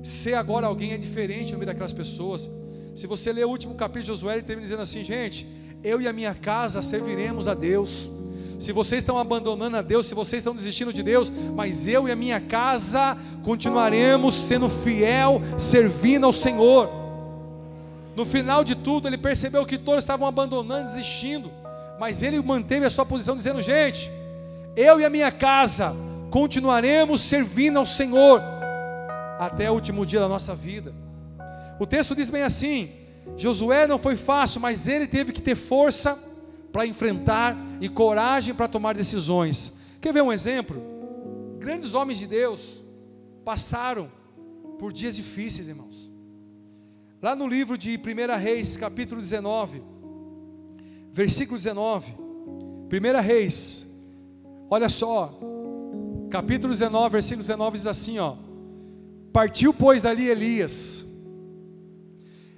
ser 0.02 0.34
agora 0.34 0.66
alguém 0.66 0.92
é 0.92 0.98
diferente 0.98 1.52
no 1.52 1.58
meio 1.58 1.66
daquelas 1.66 1.92
pessoas. 1.92 2.50
Se 2.94 3.06
você 3.06 3.32
ler 3.32 3.46
o 3.46 3.48
último 3.48 3.74
capítulo 3.74 4.02
de 4.02 4.08
Josué, 4.08 4.34
ele 4.34 4.42
termina 4.42 4.64
dizendo 4.64 4.82
assim: 4.82 5.02
gente, 5.02 5.46
eu 5.82 6.00
e 6.00 6.08
a 6.08 6.12
minha 6.12 6.34
casa 6.34 6.82
serviremos 6.82 7.48
a 7.48 7.54
Deus. 7.54 8.10
Se 8.58 8.70
vocês 8.70 9.02
estão 9.02 9.18
abandonando 9.18 9.76
a 9.76 9.82
Deus, 9.82 10.06
se 10.06 10.14
vocês 10.14 10.40
estão 10.40 10.54
desistindo 10.54 10.92
de 10.92 11.02
Deus, 11.02 11.32
mas 11.54 11.88
eu 11.88 12.06
e 12.06 12.12
a 12.12 12.16
minha 12.16 12.40
casa 12.40 13.16
continuaremos 13.42 14.34
sendo 14.34 14.68
fiel, 14.68 15.40
servindo 15.58 16.26
ao 16.26 16.32
Senhor. 16.32 16.88
No 18.14 18.24
final 18.24 18.62
de 18.62 18.76
tudo, 18.76 19.08
ele 19.08 19.18
percebeu 19.18 19.64
que 19.66 19.78
todos 19.78 20.04
estavam 20.04 20.28
abandonando, 20.28 20.88
desistindo, 20.88 21.50
mas 21.98 22.22
ele 22.22 22.40
manteve 22.40 22.86
a 22.86 22.90
sua 22.90 23.06
posição, 23.06 23.34
dizendo: 23.34 23.60
gente, 23.62 24.10
eu 24.76 25.00
e 25.00 25.04
a 25.04 25.10
minha 25.10 25.32
casa 25.32 25.96
continuaremos 26.32 27.20
servindo 27.20 27.78
ao 27.78 27.84
Senhor 27.84 28.40
até 29.38 29.70
o 29.70 29.74
último 29.74 30.06
dia 30.06 30.18
da 30.18 30.26
nossa 30.26 30.54
vida. 30.54 30.94
O 31.78 31.86
texto 31.86 32.16
diz 32.16 32.30
bem 32.30 32.42
assim: 32.42 32.90
Josué 33.36 33.86
não 33.86 33.98
foi 33.98 34.16
fácil, 34.16 34.58
mas 34.58 34.88
ele 34.88 35.06
teve 35.06 35.30
que 35.30 35.42
ter 35.42 35.54
força 35.54 36.18
para 36.72 36.86
enfrentar 36.86 37.54
e 37.82 37.88
coragem 37.88 38.54
para 38.54 38.66
tomar 38.66 38.94
decisões. 38.94 39.74
Quer 40.00 40.14
ver 40.14 40.22
um 40.22 40.32
exemplo? 40.32 40.82
Grandes 41.58 41.92
homens 41.92 42.18
de 42.18 42.26
Deus 42.26 42.82
passaram 43.44 44.10
por 44.78 44.90
dias 44.90 45.16
difíceis, 45.16 45.68
irmãos. 45.68 46.10
Lá 47.20 47.36
no 47.36 47.46
livro 47.46 47.76
de 47.76 47.96
1 47.98 48.38
Reis, 48.40 48.78
capítulo 48.78 49.20
19, 49.20 49.82
versículo 51.12 51.58
19. 51.58 52.14
1 52.90 53.20
Reis, 53.22 53.86
olha 54.70 54.88
só, 54.88 55.38
capítulo 56.32 56.72
19, 56.72 57.10
versículo 57.10 57.42
19 57.42 57.76
diz 57.76 57.86
assim: 57.86 58.18
ó, 58.18 58.36
Partiu, 59.34 59.74
pois, 59.74 60.02
dali 60.02 60.30
Elias, 60.30 61.06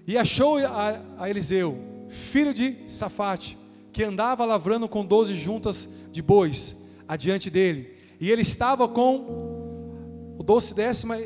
e 0.06 0.16
achou 0.16 0.58
a, 0.58 1.02
a 1.18 1.28
Eliseu, 1.28 1.76
filho 2.08 2.54
de 2.54 2.76
Safate, 2.86 3.58
que 3.92 4.04
andava 4.04 4.44
lavrando 4.44 4.88
com 4.88 5.04
doze 5.04 5.34
juntas 5.34 5.88
de 6.12 6.22
bois 6.22 6.80
adiante 7.08 7.50
dele, 7.50 7.96
e 8.20 8.30
ele 8.30 8.42
estava 8.42 8.86
com 8.86 10.36
o 10.38 10.42
doce 10.44 10.72
décima, 10.72 11.18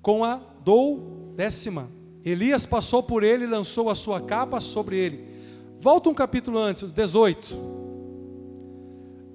com 0.00 0.24
a 0.24 0.40
dou 0.64 1.32
décima. 1.34 1.88
Elias 2.24 2.64
passou 2.64 3.02
por 3.02 3.24
ele 3.24 3.44
e 3.44 3.48
lançou 3.48 3.90
a 3.90 3.94
sua 3.96 4.20
capa 4.20 4.60
sobre 4.60 4.96
ele. 4.96 5.28
Volta 5.80 6.10
um 6.10 6.14
capítulo 6.14 6.58
antes, 6.58 6.82
18. 6.92 7.56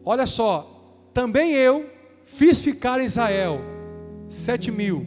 Olha 0.06 0.28
só, 0.28 1.10
também 1.14 1.54
eu, 1.54 1.90
Fiz 2.26 2.60
ficar 2.60 3.00
Israel 3.02 3.62
sete 4.28 4.72
mil, 4.72 5.06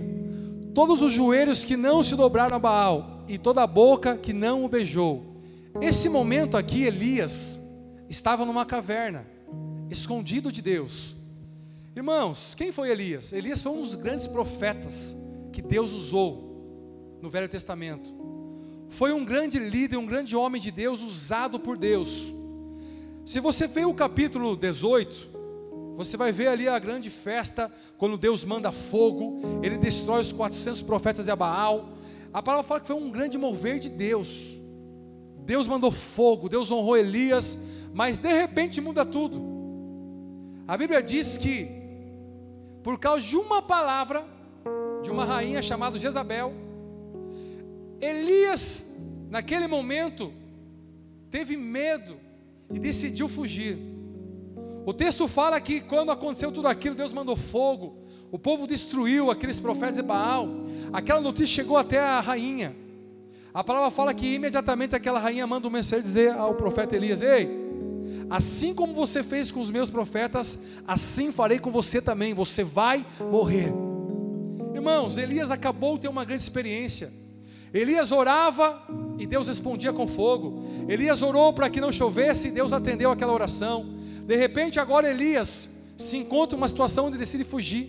todos 0.73 1.03
os 1.03 1.13
joelhos 1.13 1.65
que 1.65 1.77
não 1.77 2.03
se 2.03 2.15
dobraram 2.15 2.57
a 2.57 2.59
Baal, 2.59 3.25
e 3.29 3.37
toda 3.37 3.63
a 3.63 3.67
boca 3.67 4.17
que 4.17 4.33
não 4.33 4.65
o 4.65 4.69
beijou. 4.69 5.43
Esse 5.81 6.09
momento 6.09 6.57
aqui, 6.57 6.85
Elias 6.85 7.61
estava 8.09 8.45
numa 8.47 8.65
caverna, 8.65 9.27
escondido 9.91 10.51
de 10.51 10.63
Deus. 10.63 11.15
Irmãos, 11.95 12.55
quem 12.55 12.73
foi 12.73 12.91
Elias? 12.91 13.33
Elias 13.33 13.61
foi 13.61 13.73
um 13.73 13.81
dos 13.81 13.95
grandes 13.95 14.27
profetas 14.27 15.15
que 15.53 15.61
Deus 15.61 15.93
usou 15.93 17.19
no 17.21 17.29
Velho 17.29 17.49
Testamento. 17.49 18.15
Foi 18.89 19.13
um 19.13 19.25
grande 19.25 19.59
líder, 19.59 19.99
um 19.99 20.07
grande 20.07 20.35
homem 20.35 20.63
de 20.63 20.71
Deus, 20.71 21.03
usado 21.03 21.59
por 21.59 21.77
Deus. 21.77 22.33
Se 23.27 23.41
você 23.41 23.67
vê 23.67 23.85
o 23.85 23.93
capítulo 23.93 24.57
18, 24.57 25.38
você 25.99 26.17
vai 26.17 26.31
ver 26.31 26.47
ali 26.47 26.69
a 26.69 26.79
grande 26.79 27.11
festa, 27.11 27.69
quando 27.97 28.17
Deus 28.17 28.45
manda 28.45 28.71
fogo, 28.71 29.41
ele 29.65 29.77
destrói 29.77 30.21
os 30.21 30.31
400 30.31 30.81
profetas 30.83 31.25
de 31.25 31.33
Abaal. 31.33 31.89
A 32.33 32.41
palavra 32.41 32.63
fala 32.63 32.81
que 32.81 32.87
foi 32.87 32.95
um 32.95 33.11
grande 33.11 33.37
mover 33.37 33.81
de 33.81 33.89
Deus. 33.89 34.57
Deus 35.45 35.67
mandou 35.67 35.91
fogo, 35.91 36.49
Deus 36.49 36.71
honrou 36.71 36.97
Elias, 36.97 37.59
mas 37.93 38.17
de 38.17 38.33
repente 38.33 38.81
muda 38.81 39.05
tudo. 39.05 39.43
A 40.69 40.77
Bíblia 40.77 41.03
diz 41.03 41.37
que, 41.37 41.69
por 42.85 42.97
causa 43.01 43.27
de 43.27 43.37
uma 43.37 43.61
palavra, 43.61 44.25
de 45.03 45.11
uma 45.11 45.25
rainha 45.25 45.61
chamada 45.61 45.99
Jezabel, 45.99 46.55
Elias, 48.01 48.87
naquele 49.29 49.67
momento, 49.67 50.33
teve 51.29 51.57
medo 51.57 52.19
e 52.73 52.79
decidiu 52.79 53.29
fugir. 53.29 53.98
O 54.89 54.95
texto 54.95 55.29
fala 55.29 55.61
que 55.61 55.83
quando 55.83 56.11
aconteceu 56.11 56.51
tudo 56.51 56.67
aquilo, 56.67 56.95
Deus 56.95 57.13
mandou 57.13 57.37
fogo, 57.37 57.99
o 58.33 58.39
povo 58.39 58.67
destruiu 58.67 59.31
aqueles 59.31 59.61
profetas 59.61 59.97
de 59.97 60.03
Baal, 60.03 60.49
aquela 60.91 61.21
notícia 61.21 61.57
chegou 61.57 61.77
até 61.77 62.01
a 62.01 62.21
rainha. 62.21 62.75
A 63.53 63.63
palavra 63.63 63.91
fala 63.91 64.15
que 64.15 64.37
imediatamente 64.37 64.97
aquela 64.97 65.19
rainha 65.19 65.47
manda 65.47 65.69
um 65.69 65.71
mensageiro 65.71 66.03
dizer 66.03 66.33
ao 66.33 66.55
profeta 66.55 66.97
Elias: 66.97 67.21
Ei, 67.21 67.51
assim 68.31 68.73
como 68.73 68.95
você 68.95 69.23
fez 69.23 69.53
com 69.53 69.61
os 69.61 69.71
meus 69.71 69.91
profetas, 69.91 70.59
assim 70.87 71.31
farei 71.31 71.59
com 71.59 71.71
você 71.71 72.01
também, 72.01 72.33
você 72.33 72.65
vai 72.65 73.05
morrer. 73.31 73.71
Irmãos, 74.73 75.19
Elias 75.19 75.51
acabou 75.51 75.97
de 75.97 76.05
ter 76.05 76.09
uma 76.09 76.25
grande 76.25 76.41
experiência. 76.41 77.13
Elias 77.75 78.11
orava 78.11 78.83
e 79.19 79.27
Deus 79.27 79.49
respondia 79.49 79.93
com 79.93 80.07
fogo. 80.07 80.63
Elias 80.89 81.21
orou 81.21 81.53
para 81.53 81.69
que 81.69 81.79
não 81.79 81.93
chovesse 81.93 82.49
e 82.49 82.53
Deus 82.53 82.73
atendeu 82.73 83.11
aquela 83.11 83.35
oração. 83.35 83.98
De 84.29 84.37
repente, 84.37 84.79
agora 84.79 85.11
Elias 85.11 85.71
se 85.97 86.19
encontra 86.19 86.55
uma 86.55 86.69
situação 86.69 87.07
onde 87.07 87.17
decide 87.17 87.45
fugir. 87.45 87.89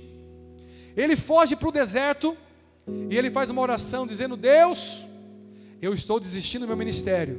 Ele 0.95 1.17
foge 1.17 1.53
para 1.53 1.67
o 1.67 1.71
deserto 1.71 2.35
e 3.09 3.17
ele 3.17 3.29
faz 3.29 3.49
uma 3.49 3.61
oração 3.61 4.07
dizendo: 4.07 4.37
Deus, 4.37 5.05
eu 5.81 5.93
estou 5.93 6.17
desistindo 6.17 6.61
do 6.61 6.67
meu 6.69 6.77
ministério, 6.77 7.37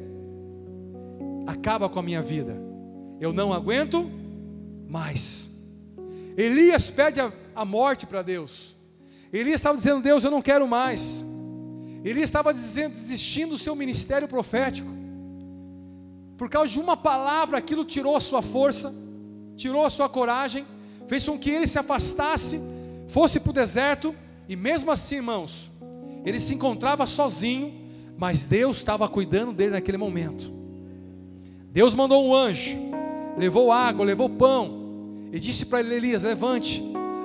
acaba 1.46 1.88
com 1.88 1.98
a 1.98 2.02
minha 2.02 2.20
vida, 2.20 2.54
eu 3.18 3.32
não 3.32 3.54
aguento 3.54 4.06
mais. 4.86 5.50
Elias 6.36 6.90
pede 6.90 7.22
a, 7.22 7.32
a 7.56 7.64
morte 7.64 8.04
para 8.04 8.20
Deus. 8.20 8.76
Elias 9.32 9.62
estava 9.62 9.78
dizendo: 9.78 10.02
Deus, 10.02 10.24
eu 10.24 10.30
não 10.30 10.42
quero 10.42 10.68
mais. 10.68 11.24
Elias 12.04 12.24
estava 12.24 12.52
dizendo, 12.52 12.92
desistindo 12.92 13.52
do 13.52 13.58
seu 13.58 13.74
ministério 13.74 14.28
profético. 14.28 14.90
Por 16.40 16.48
causa 16.48 16.72
de 16.72 16.80
uma 16.80 16.96
palavra, 16.96 17.58
aquilo 17.58 17.84
tirou 17.84 18.16
a 18.16 18.20
sua 18.20 18.40
força, 18.40 18.94
tirou 19.58 19.84
a 19.84 19.90
sua 19.90 20.08
coragem, 20.08 20.64
fez 21.06 21.28
com 21.28 21.38
que 21.38 21.50
ele 21.50 21.66
se 21.66 21.78
afastasse, 21.78 22.58
fosse 23.08 23.38
para 23.38 23.50
o 23.50 23.52
deserto, 23.52 24.14
e 24.48 24.56
mesmo 24.56 24.90
assim, 24.90 25.16
irmãos, 25.16 25.70
ele 26.24 26.38
se 26.38 26.54
encontrava 26.54 27.04
sozinho, 27.04 27.74
mas 28.16 28.46
Deus 28.46 28.78
estava 28.78 29.06
cuidando 29.06 29.52
dele 29.52 29.72
naquele 29.72 29.98
momento. 29.98 30.50
Deus 31.70 31.94
mandou 31.94 32.26
um 32.26 32.34
anjo, 32.34 32.74
levou 33.36 33.70
água, 33.70 34.02
levou 34.02 34.30
pão, 34.30 35.28
e 35.30 35.38
disse 35.38 35.66
para 35.66 35.82
Elias, 35.82 36.22
levante, 36.22 36.82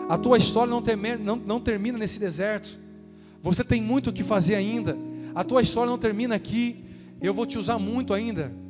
a 0.10 0.17
tua 0.17 0.38
história 0.38 0.69
não, 0.69 0.81
temer, 0.81 1.17
não, 1.17 1.38
não 1.38 1.62
termina 1.62 1.98
nesse 1.98 2.19
deserto. 2.19 2.77
Você 3.41 3.63
tem 3.63 3.81
muito 3.81 4.10
o 4.10 4.13
que 4.13 4.25
fazer 4.25 4.55
ainda. 4.55 4.98
A 5.34 5.41
tua 5.41 5.62
história 5.62 5.89
não 5.89 5.98
termina 5.98 6.36
aqui. 6.36 6.84
Eu 7.22 7.34
vou 7.34 7.45
te 7.45 7.57
usar 7.57 7.79
muito 7.79 8.13
ainda. 8.13 8.64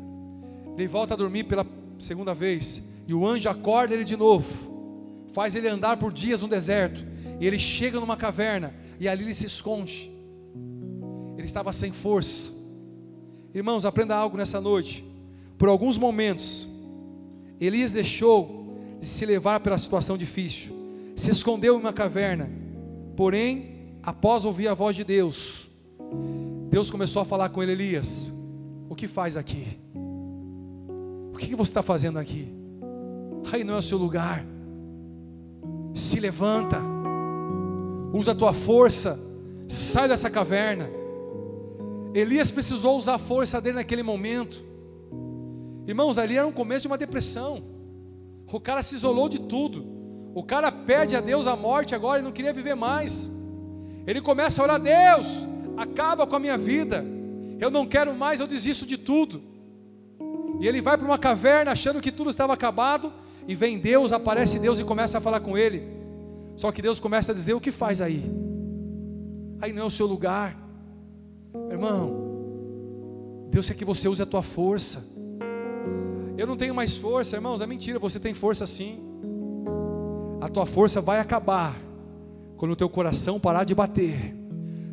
Ele 0.78 0.88
volta 0.88 1.14
a 1.14 1.18
dormir 1.18 1.46
pela 1.46 1.66
segunda 2.00 2.34
vez. 2.34 2.84
E 3.08 3.14
o 3.14 3.26
anjo 3.26 3.50
acorda 3.50 3.94
ele 3.94 4.04
de 4.04 4.16
novo. 4.16 5.26
Faz 5.34 5.56
ele 5.56 5.68
andar 5.68 5.98
por 5.98 6.12
dias 6.12 6.42
no 6.42 6.48
deserto. 6.48 7.06
E 7.40 7.46
ele 7.46 7.60
chega 7.60 8.00
numa 8.00 8.18
caverna. 8.18 8.74
E 9.00 9.08
ali 9.08 9.24
ele 9.24 9.34
se 9.34 9.46
esconde. 9.46 10.12
Ele 11.38 11.46
estava 11.46 11.72
sem 11.74 11.92
força. 11.92 12.52
Irmãos, 13.54 13.86
aprenda 13.86 14.16
algo 14.16 14.38
nessa 14.38 14.60
noite. 14.60 15.04
Por 15.58 15.70
alguns 15.70 15.98
momentos, 15.98 16.68
Elias 17.60 17.92
deixou 17.92 18.78
de 19.00 19.06
se 19.06 19.26
levar 19.26 19.60
pela 19.60 19.78
situação 19.78 20.18
difícil 20.18 20.76
se 21.16 21.32
escondeu 21.32 21.76
em 21.76 21.80
uma 21.80 21.94
caverna. 21.94 22.50
Porém, 23.16 23.96
após 24.04 24.44
ouvir 24.44 24.68
a 24.68 24.74
voz 24.74 24.96
de 24.96 25.04
Deus, 25.04 25.70
Deus 26.70 26.92
começou 26.92 27.22
a 27.22 27.26
falar 27.26 27.50
com 27.50 27.64
ele: 27.64 27.72
Elias, 27.72 28.34
o 28.90 28.96
que 28.96 29.08
faz 29.08 29.38
aqui? 29.38 29.80
O 31.36 31.38
que 31.38 31.54
você 31.54 31.70
está 31.70 31.84
fazendo 31.84 32.18
aqui? 32.18 32.48
Aí 33.52 33.62
não 33.66 33.74
é 33.74 33.80
o 33.80 33.82
seu 33.82 33.98
lugar. 33.98 34.46
Se 35.94 36.18
levanta, 36.18 36.78
usa 38.14 38.32
a 38.32 38.36
tua 38.36 38.54
força, 38.54 39.20
sai 39.68 40.08
dessa 40.08 40.30
caverna. 40.30 40.90
Elias 42.14 42.52
precisou 42.52 42.98
usar 42.98 43.16
a 43.16 43.20
força 43.20 43.60
dele 43.60 43.76
naquele 43.76 44.02
momento. 44.02 44.64
Irmãos, 45.86 46.18
ali 46.18 46.38
era 46.38 46.48
um 46.48 46.54
começo 46.54 46.84
de 46.84 46.88
uma 46.88 46.98
depressão. 46.98 47.62
O 48.50 48.58
cara 48.58 48.82
se 48.82 48.96
isolou 48.96 49.28
de 49.28 49.40
tudo. 49.40 49.86
O 50.34 50.42
cara 50.42 50.72
pede 50.72 51.18
a 51.18 51.20
Deus 51.20 51.48
a 51.48 51.56
morte 51.58 51.94
agora 51.94 52.22
e 52.22 52.24
não 52.24 52.32
queria 52.32 52.54
viver 52.54 52.76
mais. 52.76 53.30
Ele 54.08 54.22
começa 54.22 54.62
a 54.62 54.64
orar: 54.64 54.80
Deus, 54.80 55.46
acaba 55.76 56.26
com 56.26 56.38
a 56.38 56.40
minha 56.40 56.58
vida. 56.58 57.04
Eu 57.60 57.70
não 57.70 57.86
quero 57.86 58.16
mais, 58.16 58.40
eu 58.40 58.48
desisto 58.48 58.86
de 58.86 58.98
tudo. 58.98 59.55
E 60.60 60.68
ele 60.68 60.82
vai 60.82 60.98
para 60.98 61.06
uma 61.06 61.18
caverna 61.18 61.72
achando 61.72 62.02
que 62.02 62.12
tudo 62.12 62.30
estava 62.30 62.54
acabado. 62.54 63.12
E 63.48 63.54
vem 63.56 63.78
Deus, 63.78 64.12
aparece 64.12 64.60
Deus 64.60 64.80
e 64.80 64.84
começa 64.84 65.18
a 65.18 65.22
falar 65.22 65.40
com 65.40 65.58
ele. 65.58 65.84
Só 66.56 66.72
que 66.72 66.82
Deus 66.82 67.00
começa 67.00 67.32
a 67.32 67.36
dizer: 67.36 67.54
O 67.54 67.62
que 67.62 67.72
faz 67.72 68.02
aí? 68.02 68.24
Aí 69.62 69.72
não 69.72 69.84
é 69.84 69.86
o 69.86 69.92
seu 69.92 70.06
lugar, 70.06 70.58
irmão. 71.70 72.24
Deus 73.50 73.68
quer 73.68 73.76
que 73.76 73.86
você 73.86 74.08
use 74.08 74.22
a 74.22 74.26
tua 74.26 74.42
força. 74.42 75.06
Eu 76.38 76.46
não 76.46 76.58
tenho 76.58 76.76
mais 76.76 76.98
força, 76.98 77.36
irmãos. 77.36 77.62
É 77.62 77.68
mentira, 77.68 78.00
você 78.00 78.20
tem 78.20 78.34
força 78.34 78.66
sim 78.66 79.16
a 80.46 80.48
tua 80.48 80.68
força 80.68 81.02
vai 81.02 81.20
acabar 81.20 81.76
quando 82.56 82.74
o 82.74 82.76
teu 82.76 82.88
coração 82.88 83.40
parar 83.40 83.64
de 83.64 83.74
bater, 83.74 84.36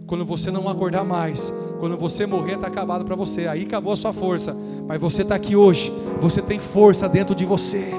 quando 0.07 0.25
você 0.25 0.51
não 0.51 0.67
acordar 0.67 1.05
mais, 1.05 1.53
quando 1.79 1.95
você 1.95 2.25
morrer, 2.25 2.55
está 2.55 2.69
acabado 2.69 3.05
para 3.05 3.15
você. 3.15 3.47
Aí 3.47 3.65
acabou 3.65 3.93
a 3.93 3.97
sua 3.97 4.15
força, 4.15 4.57
mas 4.93 5.01
você 5.01 5.23
está 5.23 5.37
aqui 5.37 5.57
hoje, 5.57 5.91
você 6.21 6.43
tem 6.43 6.61
força 6.61 7.09
dentro 7.09 7.35
de 7.35 7.47
você. 7.47 7.95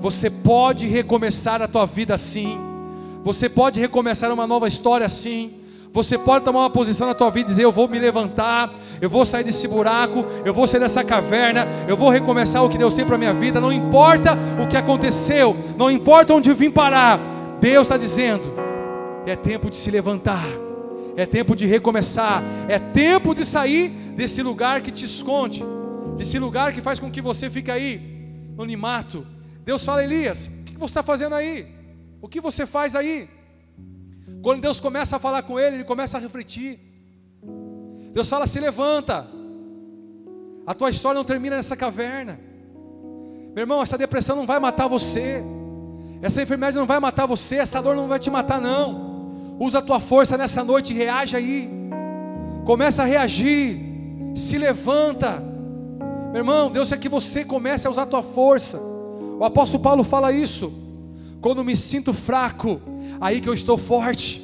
Você 0.00 0.30
pode 0.30 0.86
recomeçar 0.86 1.60
a 1.60 1.68
tua 1.68 1.84
vida 1.84 2.14
assim, 2.14 2.58
você 3.22 3.50
pode 3.50 3.78
recomeçar 3.78 4.32
uma 4.32 4.46
nova 4.46 4.66
história 4.66 5.04
assim. 5.04 5.52
Você 5.92 6.16
pode 6.16 6.42
tomar 6.42 6.60
uma 6.60 6.70
posição 6.70 7.06
na 7.06 7.12
tua 7.12 7.30
vida 7.30 7.48
e 7.48 7.50
dizer: 7.50 7.64
Eu 7.66 7.70
vou 7.70 7.86
me 7.86 7.98
levantar, 7.98 8.72
eu 8.98 9.10
vou 9.10 9.26
sair 9.26 9.44
desse 9.44 9.68
buraco, 9.68 10.24
eu 10.42 10.54
vou 10.54 10.66
sair 10.66 10.80
dessa 10.80 11.04
caverna, 11.04 11.68
eu 11.86 11.98
vou 11.98 12.08
recomeçar 12.08 12.64
o 12.64 12.70
que 12.70 12.78
Deus 12.78 12.94
tem 12.94 13.04
para 13.04 13.16
a 13.16 13.18
minha 13.18 13.34
vida. 13.34 13.60
Não 13.60 13.70
importa 13.70 14.38
o 14.58 14.66
que 14.66 14.78
aconteceu, 14.78 15.54
não 15.76 15.90
importa 15.90 16.32
onde 16.32 16.48
eu 16.48 16.54
vim 16.54 16.70
parar, 16.70 17.20
Deus 17.60 17.82
está 17.82 17.98
dizendo: 17.98 18.50
É 19.26 19.36
tempo 19.36 19.68
de 19.68 19.76
se 19.76 19.90
levantar, 19.90 20.46
é 21.16 21.26
tempo 21.26 21.54
de 21.54 21.66
recomeçar, 21.66 22.42
é 22.68 22.78
tempo 22.78 23.34
de 23.34 23.44
sair 23.44 23.88
desse 24.16 24.42
lugar 24.42 24.82
que 24.82 24.90
te 24.90 25.04
esconde, 25.04 25.64
desse 26.16 26.38
lugar 26.38 26.72
que 26.72 26.80
faz 26.80 26.98
com 26.98 27.10
que 27.10 27.20
você 27.20 27.48
fique 27.48 27.70
aí, 27.70 27.98
no 28.56 28.62
animato. 28.62 29.26
Deus 29.64 29.84
fala: 29.84 30.02
Elias, 30.02 30.46
o 30.46 30.64
que 30.64 30.74
você 30.74 30.86
está 30.86 31.02
fazendo 31.02 31.34
aí? 31.34 31.66
O 32.20 32.28
que 32.28 32.40
você 32.40 32.66
faz 32.66 32.94
aí? 32.96 33.28
Quando 34.42 34.60
Deus 34.60 34.80
começa 34.80 35.16
a 35.16 35.18
falar 35.18 35.42
com 35.42 35.58
ele, 35.58 35.76
ele 35.76 35.84
começa 35.84 36.16
a 36.16 36.20
refletir. 36.20 36.78
Deus 38.12 38.28
fala: 38.28 38.46
se 38.46 38.58
levanta. 38.58 39.26
A 40.66 40.72
tua 40.72 40.88
história 40.90 41.18
não 41.18 41.24
termina 41.24 41.56
nessa 41.56 41.76
caverna. 41.76 42.40
Meu 43.54 43.62
irmão, 43.62 43.82
essa 43.82 43.98
depressão 43.98 44.34
não 44.34 44.46
vai 44.46 44.58
matar 44.58 44.88
você. 44.88 45.42
Essa 46.22 46.42
enfermidade 46.42 46.76
não 46.76 46.86
vai 46.86 46.98
matar 46.98 47.26
você. 47.26 47.56
Essa 47.56 47.82
dor 47.82 47.94
não 47.94 48.08
vai 48.08 48.18
te 48.18 48.30
matar, 48.30 48.60
não. 48.60 49.13
Usa 49.58 49.78
a 49.78 49.82
tua 49.82 50.00
força 50.00 50.36
nessa 50.36 50.64
noite 50.64 50.92
reage 50.92 51.36
aí. 51.36 51.68
Começa 52.64 53.02
a 53.02 53.06
reagir. 53.06 53.78
Se 54.34 54.58
levanta. 54.58 55.42
Meu 56.32 56.40
irmão, 56.40 56.70
Deus 56.70 56.88
quer 56.88 56.98
que 56.98 57.08
você 57.08 57.44
comece 57.44 57.86
a 57.86 57.90
usar 57.90 58.02
a 58.02 58.06
tua 58.06 58.22
força. 58.22 58.80
O 59.38 59.44
apóstolo 59.44 59.82
Paulo 59.82 60.02
fala 60.02 60.32
isso. 60.32 60.72
Quando 61.40 61.64
me 61.64 61.76
sinto 61.76 62.12
fraco, 62.12 62.80
aí 63.20 63.40
que 63.40 63.48
eu 63.48 63.54
estou 63.54 63.76
forte. 63.78 64.42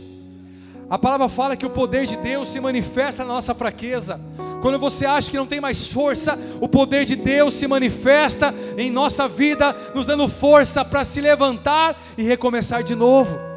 A 0.88 0.98
palavra 0.98 1.28
fala 1.28 1.56
que 1.56 1.66
o 1.66 1.70
poder 1.70 2.06
de 2.06 2.16
Deus 2.16 2.48
se 2.48 2.60
manifesta 2.60 3.24
na 3.24 3.34
nossa 3.34 3.54
fraqueza. 3.54 4.20
Quando 4.60 4.78
você 4.78 5.06
acha 5.06 5.30
que 5.30 5.36
não 5.36 5.46
tem 5.46 5.60
mais 5.60 5.86
força, 5.86 6.38
o 6.60 6.68
poder 6.68 7.04
de 7.04 7.16
Deus 7.16 7.54
se 7.54 7.66
manifesta 7.66 8.54
em 8.76 8.90
nossa 8.90 9.26
vida, 9.26 9.74
nos 9.94 10.06
dando 10.06 10.28
força 10.28 10.84
para 10.84 11.04
se 11.04 11.20
levantar 11.20 12.00
e 12.18 12.22
recomeçar 12.22 12.82
de 12.82 12.94
novo. 12.94 13.49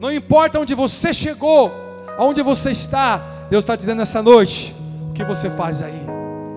Não 0.00 0.12
importa 0.12 0.58
onde 0.58 0.74
você 0.74 1.12
chegou, 1.12 1.70
aonde 2.18 2.42
você 2.42 2.70
está, 2.70 3.46
Deus 3.50 3.62
está 3.62 3.76
dizendo 3.76 4.02
essa 4.02 4.22
noite: 4.22 4.74
o 5.10 5.12
que 5.12 5.24
você 5.24 5.48
faz 5.50 5.82
aí? 5.82 6.06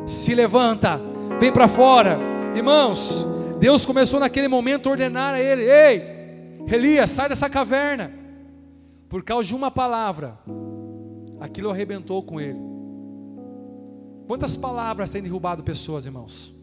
Se 0.06 0.34
levanta, 0.34 1.00
vem 1.40 1.52
para 1.52 1.68
fora, 1.68 2.18
irmãos. 2.56 3.26
Deus 3.60 3.86
começou 3.86 4.20
naquele 4.20 4.48
momento 4.48 4.88
a 4.88 4.92
ordenar 4.92 5.36
a 5.36 5.40
ele: 5.40 5.64
ei, 5.64 6.20
Elias, 6.68 7.12
sai 7.12 7.30
dessa 7.30 7.50
caverna. 7.50 8.12
Por 9.08 9.24
causa 9.24 9.48
de 9.48 9.56
uma 9.56 9.72
palavra, 9.72 10.38
aquilo 11.40 11.72
arrebentou 11.72 12.22
com 12.22 12.40
ele. 12.40 12.60
Quantas 14.28 14.56
palavras 14.56 15.10
têm 15.10 15.24
derrubado 15.24 15.64
pessoas, 15.64 16.06
irmãos? 16.06 16.54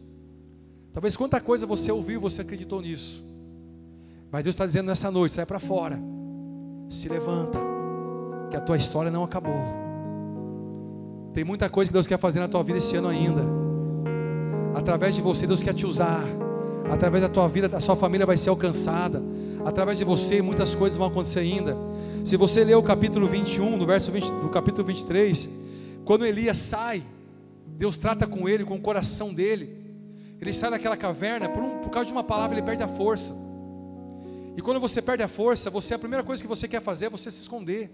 Talvez 0.93 1.17
quanta 1.17 1.41
coisa 1.41 1.65
você 1.65 1.91
ouviu, 1.91 2.19
você 2.19 2.41
acreditou 2.41 2.81
nisso. 2.81 3.21
Mas 4.31 4.43
Deus 4.43 4.53
está 4.53 4.65
dizendo 4.65 4.87
nessa 4.87 5.11
noite: 5.11 5.35
sai 5.35 5.45
para 5.45 5.59
fora, 5.59 5.99
se 6.89 7.09
levanta, 7.09 7.59
que 8.49 8.57
a 8.57 8.61
tua 8.61 8.77
história 8.77 9.11
não 9.11 9.23
acabou. 9.23 9.61
Tem 11.33 11.43
muita 11.43 11.69
coisa 11.69 11.89
que 11.89 11.93
Deus 11.93 12.07
quer 12.07 12.17
fazer 12.17 12.39
na 12.39 12.47
tua 12.47 12.63
vida 12.63 12.77
esse 12.77 12.95
ano 12.95 13.09
ainda. 13.09 13.43
Através 14.73 15.15
de 15.15 15.21
você, 15.21 15.45
Deus 15.45 15.61
quer 15.61 15.73
te 15.73 15.85
usar. 15.85 16.23
Através 16.91 17.21
da 17.21 17.29
tua 17.29 17.47
vida, 17.47 17.75
a 17.75 17.79
sua 17.79 17.95
família 17.95 18.25
vai 18.25 18.37
ser 18.37 18.49
alcançada 18.49 19.21
através 19.67 19.97
de 19.97 20.05
você 20.05 20.41
muitas 20.41 20.73
coisas 20.73 20.97
vão 20.97 21.07
acontecer 21.07 21.39
ainda. 21.39 21.77
Se 22.23 22.37
você 22.37 22.63
ler 22.63 22.75
o 22.75 22.81
capítulo 22.83 23.27
21, 23.27 23.75
no 23.75 23.85
verso 23.85 24.09
20, 24.09 24.31
do 24.31 24.47
capítulo 24.47 24.87
23, 24.87 25.49
quando 26.05 26.25
Elias 26.25 26.55
sai, 26.55 27.03
Deus 27.65 27.97
trata 27.97 28.25
com 28.25 28.47
ele, 28.47 28.63
com 28.63 28.75
o 28.75 28.81
coração 28.81 29.33
dele. 29.33 29.75
Ele 30.39 30.53
sai 30.53 30.71
daquela 30.71 30.95
caverna, 30.95 31.49
por, 31.49 31.61
um, 31.61 31.79
por 31.79 31.89
causa 31.89 32.07
de 32.07 32.13
uma 32.13 32.23
palavra, 32.23 32.55
ele 32.55 32.65
perde 32.65 32.81
a 32.81 32.87
força. 32.87 33.35
E 34.57 34.61
quando 34.61 34.79
você 34.79 35.03
perde 35.03 35.21
a 35.21 35.27
força, 35.27 35.69
você 35.69 35.93
a 35.93 35.99
primeira 35.99 36.23
coisa 36.23 36.41
que 36.41 36.49
você 36.49 36.67
quer 36.67 36.81
fazer 36.81 37.05
é 37.05 37.09
você 37.11 37.29
se 37.29 37.41
esconder. 37.41 37.91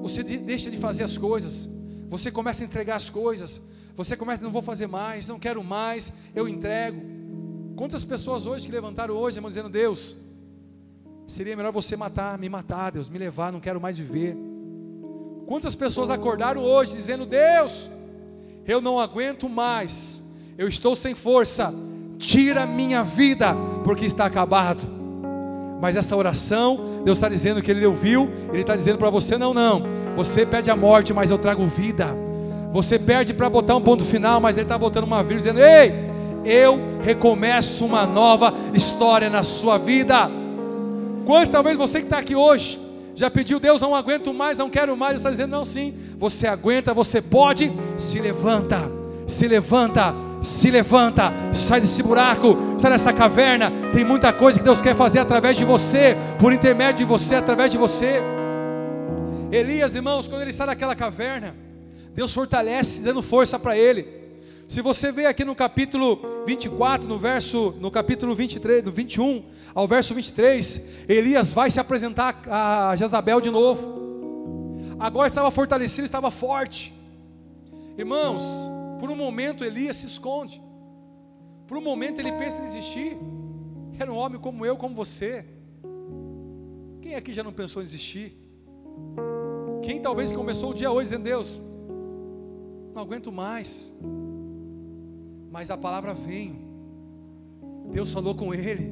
Você 0.00 0.22
deixa 0.22 0.70
de 0.70 0.78
fazer 0.78 1.04
as 1.04 1.18
coisas. 1.18 1.68
Você 2.08 2.30
começa 2.30 2.64
a 2.64 2.66
entregar 2.66 2.96
as 2.96 3.10
coisas. 3.10 3.60
Você 3.94 4.16
começa, 4.16 4.42
não 4.42 4.50
vou 4.50 4.62
fazer 4.62 4.86
mais, 4.86 5.28
não 5.28 5.38
quero 5.38 5.62
mais, 5.62 6.10
eu 6.34 6.48
entrego. 6.48 7.02
Quantas 7.76 8.02
pessoas 8.02 8.46
hoje 8.46 8.64
que 8.64 8.72
levantaram 8.72 9.14
hoje, 9.14 9.36
irmão, 9.36 9.50
dizendo: 9.50 9.68
Deus, 9.68 10.16
seria 11.26 11.54
melhor 11.54 11.70
você 11.70 11.96
matar, 11.96 12.38
me 12.38 12.48
matar, 12.48 12.92
Deus, 12.92 13.10
me 13.10 13.18
levar, 13.18 13.52
não 13.52 13.60
quero 13.60 13.78
mais 13.78 13.98
viver. 13.98 14.34
Quantas 15.46 15.76
pessoas 15.76 16.08
acordaram 16.08 16.62
hoje 16.62 16.92
dizendo: 16.92 17.26
Deus, 17.26 17.90
eu 18.66 18.80
não 18.80 18.98
aguento 18.98 19.50
mais, 19.50 20.22
eu 20.56 20.66
estou 20.66 20.96
sem 20.96 21.14
força, 21.14 21.74
tira 22.18 22.64
minha 22.64 23.02
vida, 23.02 23.54
porque 23.84 24.06
está 24.06 24.24
acabado. 24.24 25.01
Mas 25.82 25.96
essa 25.96 26.14
oração, 26.14 27.02
Deus 27.04 27.18
está 27.18 27.28
dizendo 27.28 27.60
que 27.60 27.68
Ele 27.68 27.84
ouviu, 27.84 28.30
Ele 28.52 28.60
está 28.60 28.76
dizendo 28.76 28.98
para 28.98 29.10
você: 29.10 29.36
não, 29.36 29.52
não, 29.52 29.82
você 30.14 30.46
pede 30.46 30.70
a 30.70 30.76
morte, 30.76 31.12
mas 31.12 31.28
eu 31.28 31.36
trago 31.36 31.66
vida. 31.66 32.06
Você 32.70 33.00
perde 33.00 33.34
para 33.34 33.50
botar 33.50 33.74
um 33.74 33.80
ponto 33.80 34.04
final, 34.04 34.40
mas 34.40 34.56
Ele 34.56 34.64
está 34.64 34.78
botando 34.78 35.02
uma 35.02 35.24
vírgula, 35.24 35.38
dizendo: 35.38 35.58
ei, 35.58 35.92
eu 36.44 36.78
recomeço 37.02 37.84
uma 37.84 38.06
nova 38.06 38.54
história 38.72 39.28
na 39.28 39.42
sua 39.42 39.76
vida. 39.76 40.30
Quantos 41.26 41.50
talvez 41.50 41.76
você 41.76 41.98
que 41.98 42.06
está 42.06 42.18
aqui 42.18 42.36
hoje 42.36 42.80
já 43.16 43.28
pediu, 43.28 43.58
Deus, 43.58 43.82
não 43.82 43.92
aguento 43.92 44.32
mais, 44.32 44.58
não 44.58 44.70
quero 44.70 44.96
mais, 44.96 45.16
está 45.16 45.30
dizendo, 45.30 45.50
não, 45.50 45.64
sim, 45.64 45.94
você 46.16 46.46
aguenta, 46.46 46.94
você 46.94 47.20
pode, 47.20 47.72
se 47.96 48.20
levanta, 48.20 48.88
se 49.26 49.48
levanta 49.48 50.14
se 50.42 50.70
levanta, 50.70 51.32
sai 51.52 51.80
desse 51.80 52.02
buraco, 52.02 52.56
sai 52.78 52.90
dessa 52.90 53.12
caverna. 53.12 53.70
Tem 53.92 54.04
muita 54.04 54.32
coisa 54.32 54.58
que 54.58 54.64
Deus 54.64 54.82
quer 54.82 54.94
fazer 54.94 55.20
através 55.20 55.56
de 55.56 55.64
você, 55.64 56.16
por 56.38 56.52
intermédio 56.52 56.98
de 56.98 57.04
você, 57.04 57.36
através 57.36 57.70
de 57.70 57.78
você. 57.78 58.20
Elias, 59.50 59.94
irmãos, 59.94 60.26
quando 60.26 60.42
ele 60.42 60.52
sai 60.52 60.66
daquela 60.66 60.96
caverna, 60.96 61.54
Deus 62.14 62.34
fortalece, 62.34 63.02
dando 63.02 63.22
força 63.22 63.58
para 63.58 63.76
ele. 63.76 64.06
Se 64.66 64.80
você 64.80 65.12
vê 65.12 65.26
aqui 65.26 65.44
no 65.44 65.54
capítulo 65.54 66.44
24, 66.46 67.06
no 67.06 67.18
verso, 67.18 67.74
no 67.78 67.90
capítulo 67.90 68.34
23, 68.34 68.82
do 68.82 68.90
21 68.90 69.44
ao 69.74 69.86
verso 69.86 70.14
23, 70.14 70.82
Elias 71.08 71.52
vai 71.52 71.70
se 71.70 71.78
apresentar 71.78 72.42
a 72.48 72.96
Jezabel 72.96 73.40
de 73.40 73.50
novo. 73.50 74.00
Agora 74.98 75.26
estava 75.26 75.50
fortalecido, 75.50 76.04
estava 76.04 76.30
forte. 76.30 76.94
Irmãos, 77.98 78.71
por 79.02 79.10
um 79.10 79.16
momento 79.16 79.64
Elias 79.64 79.96
se 79.96 80.06
esconde. 80.06 80.62
Por 81.66 81.76
um 81.76 81.80
momento 81.80 82.20
ele 82.20 82.30
pensa 82.30 82.60
em 82.60 82.62
desistir. 82.62 83.18
Era 83.98 84.12
um 84.12 84.16
homem 84.16 84.40
como 84.40 84.64
eu, 84.64 84.76
como 84.76 84.94
você. 84.94 85.44
Quem 87.00 87.16
aqui 87.16 87.34
já 87.34 87.42
não 87.42 87.52
pensou 87.52 87.82
em 87.82 87.84
desistir? 87.84 88.38
Quem 89.82 90.00
talvez 90.00 90.30
começou 90.30 90.70
o 90.70 90.74
dia 90.74 90.88
hoje 90.88 91.08
dizendo: 91.08 91.24
Deus, 91.24 91.60
não 92.94 93.02
aguento 93.02 93.32
mais. 93.32 93.92
Mas 95.50 95.68
a 95.72 95.76
palavra 95.76 96.14
veio. 96.14 96.54
Deus 97.90 98.12
falou 98.12 98.36
com 98.36 98.54
ele. 98.54 98.88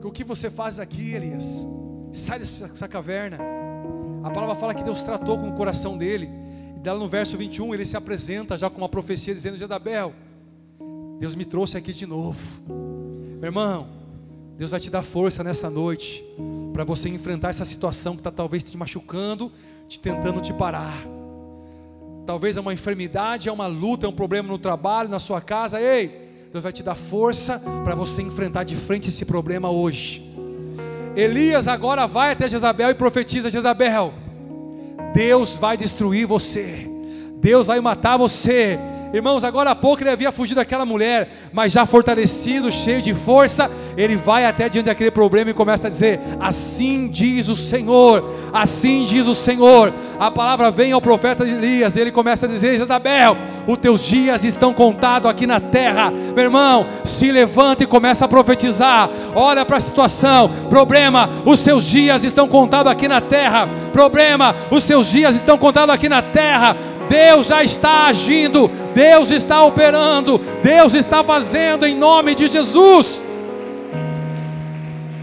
Que 0.00 0.08
o 0.08 0.10
que 0.10 0.24
você 0.24 0.50
faz 0.50 0.80
aqui, 0.80 1.14
Elias? 1.14 1.64
Sai 2.10 2.40
dessa 2.40 2.88
caverna. 2.88 3.38
A 4.24 4.30
palavra 4.30 4.56
fala 4.56 4.74
que 4.74 4.82
Deus 4.82 5.02
tratou 5.02 5.38
com 5.38 5.50
o 5.50 5.54
coração 5.54 5.96
dele. 5.96 6.47
E 6.84 6.90
no 6.90 7.08
verso 7.08 7.36
21 7.36 7.74
ele 7.74 7.84
se 7.84 7.96
apresenta 7.96 8.56
já 8.56 8.70
com 8.70 8.78
uma 8.78 8.88
profecia 8.88 9.34
dizendo: 9.34 9.56
Jezabel, 9.56 10.14
Deus 11.18 11.34
me 11.34 11.44
trouxe 11.44 11.76
aqui 11.76 11.92
de 11.92 12.06
novo. 12.06 12.40
Meu 12.68 13.48
irmão, 13.48 13.88
Deus 14.56 14.70
vai 14.70 14.80
te 14.80 14.90
dar 14.90 15.02
força 15.02 15.44
nessa 15.44 15.68
noite 15.68 16.24
para 16.72 16.84
você 16.84 17.08
enfrentar 17.08 17.50
essa 17.50 17.64
situação 17.64 18.14
que 18.14 18.20
está 18.20 18.30
talvez 18.30 18.62
te 18.62 18.76
machucando, 18.76 19.52
te 19.88 19.98
tentando 19.98 20.40
te 20.40 20.52
parar. 20.52 21.04
Talvez 22.24 22.56
é 22.56 22.60
uma 22.60 22.72
enfermidade, 22.72 23.48
é 23.48 23.52
uma 23.52 23.66
luta, 23.66 24.06
é 24.06 24.08
um 24.08 24.12
problema 24.12 24.48
no 24.48 24.58
trabalho, 24.58 25.08
na 25.08 25.18
sua 25.18 25.40
casa. 25.40 25.80
Ei, 25.80 26.28
Deus 26.52 26.62
vai 26.62 26.72
te 26.72 26.82
dar 26.82 26.94
força 26.94 27.60
para 27.84 27.94
você 27.94 28.22
enfrentar 28.22 28.64
de 28.64 28.76
frente 28.76 29.08
esse 29.08 29.24
problema 29.24 29.70
hoje. 29.70 30.24
Elias 31.16 31.66
agora 31.66 32.06
vai 32.06 32.32
até 32.32 32.48
Jezabel 32.48 32.90
e 32.90 32.94
profetiza: 32.94 33.50
Jezabel, 33.50 34.12
Deus 35.18 35.56
vai 35.56 35.76
destruir 35.76 36.28
você, 36.28 36.88
Deus 37.40 37.66
vai 37.66 37.80
matar 37.80 38.16
você, 38.16 38.78
Irmãos, 39.12 39.42
agora 39.42 39.70
há 39.70 39.74
pouco 39.74 40.02
ele 40.02 40.10
havia 40.10 40.30
fugido 40.30 40.56
daquela 40.56 40.84
mulher, 40.84 41.30
mas 41.50 41.72
já 41.72 41.86
fortalecido, 41.86 42.70
cheio 42.70 43.00
de 43.00 43.14
força, 43.14 43.70
ele 43.96 44.16
vai 44.16 44.44
até 44.44 44.68
diante 44.68 44.86
daquele 44.86 45.10
problema 45.10 45.50
e 45.50 45.54
começa 45.54 45.86
a 45.86 45.90
dizer: 45.90 46.20
Assim 46.38 47.08
diz 47.08 47.48
o 47.48 47.56
Senhor, 47.56 48.30
assim 48.52 49.04
diz 49.04 49.26
o 49.26 49.34
Senhor. 49.34 49.94
A 50.20 50.30
palavra 50.30 50.70
vem 50.70 50.92
ao 50.92 51.00
profeta 51.00 51.44
Elias, 51.44 51.96
ele 51.96 52.12
começa 52.12 52.44
a 52.44 52.48
dizer: 52.48 52.76
Jezabel, 52.76 53.36
os 53.66 53.78
teus 53.78 54.04
dias 54.04 54.44
estão 54.44 54.74
contados 54.74 55.30
aqui 55.30 55.46
na 55.46 55.58
terra. 55.58 56.10
Meu 56.10 56.44
irmão, 56.44 56.86
se 57.02 57.32
levanta 57.32 57.84
e 57.84 57.86
começa 57.86 58.26
a 58.26 58.28
profetizar. 58.28 59.08
Olha 59.34 59.64
para 59.64 59.78
a 59.78 59.80
situação, 59.80 60.50
problema, 60.68 61.30
os 61.46 61.60
seus 61.60 61.86
dias 61.86 62.24
estão 62.24 62.46
contados 62.46 62.92
aqui 62.92 63.08
na 63.08 63.22
terra. 63.22 63.70
Problema, 63.90 64.54
os 64.70 64.84
seus 64.84 65.10
dias 65.10 65.34
estão 65.34 65.56
contados 65.56 65.94
aqui 65.94 66.10
na 66.10 66.20
terra 66.20 66.76
Deus 67.08 67.46
já 67.46 67.64
está 67.64 68.06
agindo, 68.06 68.68
Deus 68.94 69.30
está 69.30 69.62
operando, 69.62 70.38
Deus 70.62 70.94
está 70.94 71.24
fazendo 71.24 71.86
em 71.86 71.94
nome 71.94 72.34
de 72.34 72.48
Jesus. 72.48 73.24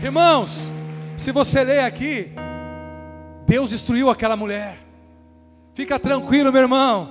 Irmãos, 0.02 0.72
se 1.18 1.32
você 1.32 1.64
ler 1.64 1.80
aqui, 1.80 2.30
Deus 3.48 3.70
destruiu 3.70 4.10
aquela 4.10 4.36
mulher. 4.36 4.78
Fica 5.74 6.00
tranquilo, 6.00 6.52
meu 6.52 6.62
irmão. 6.62 7.10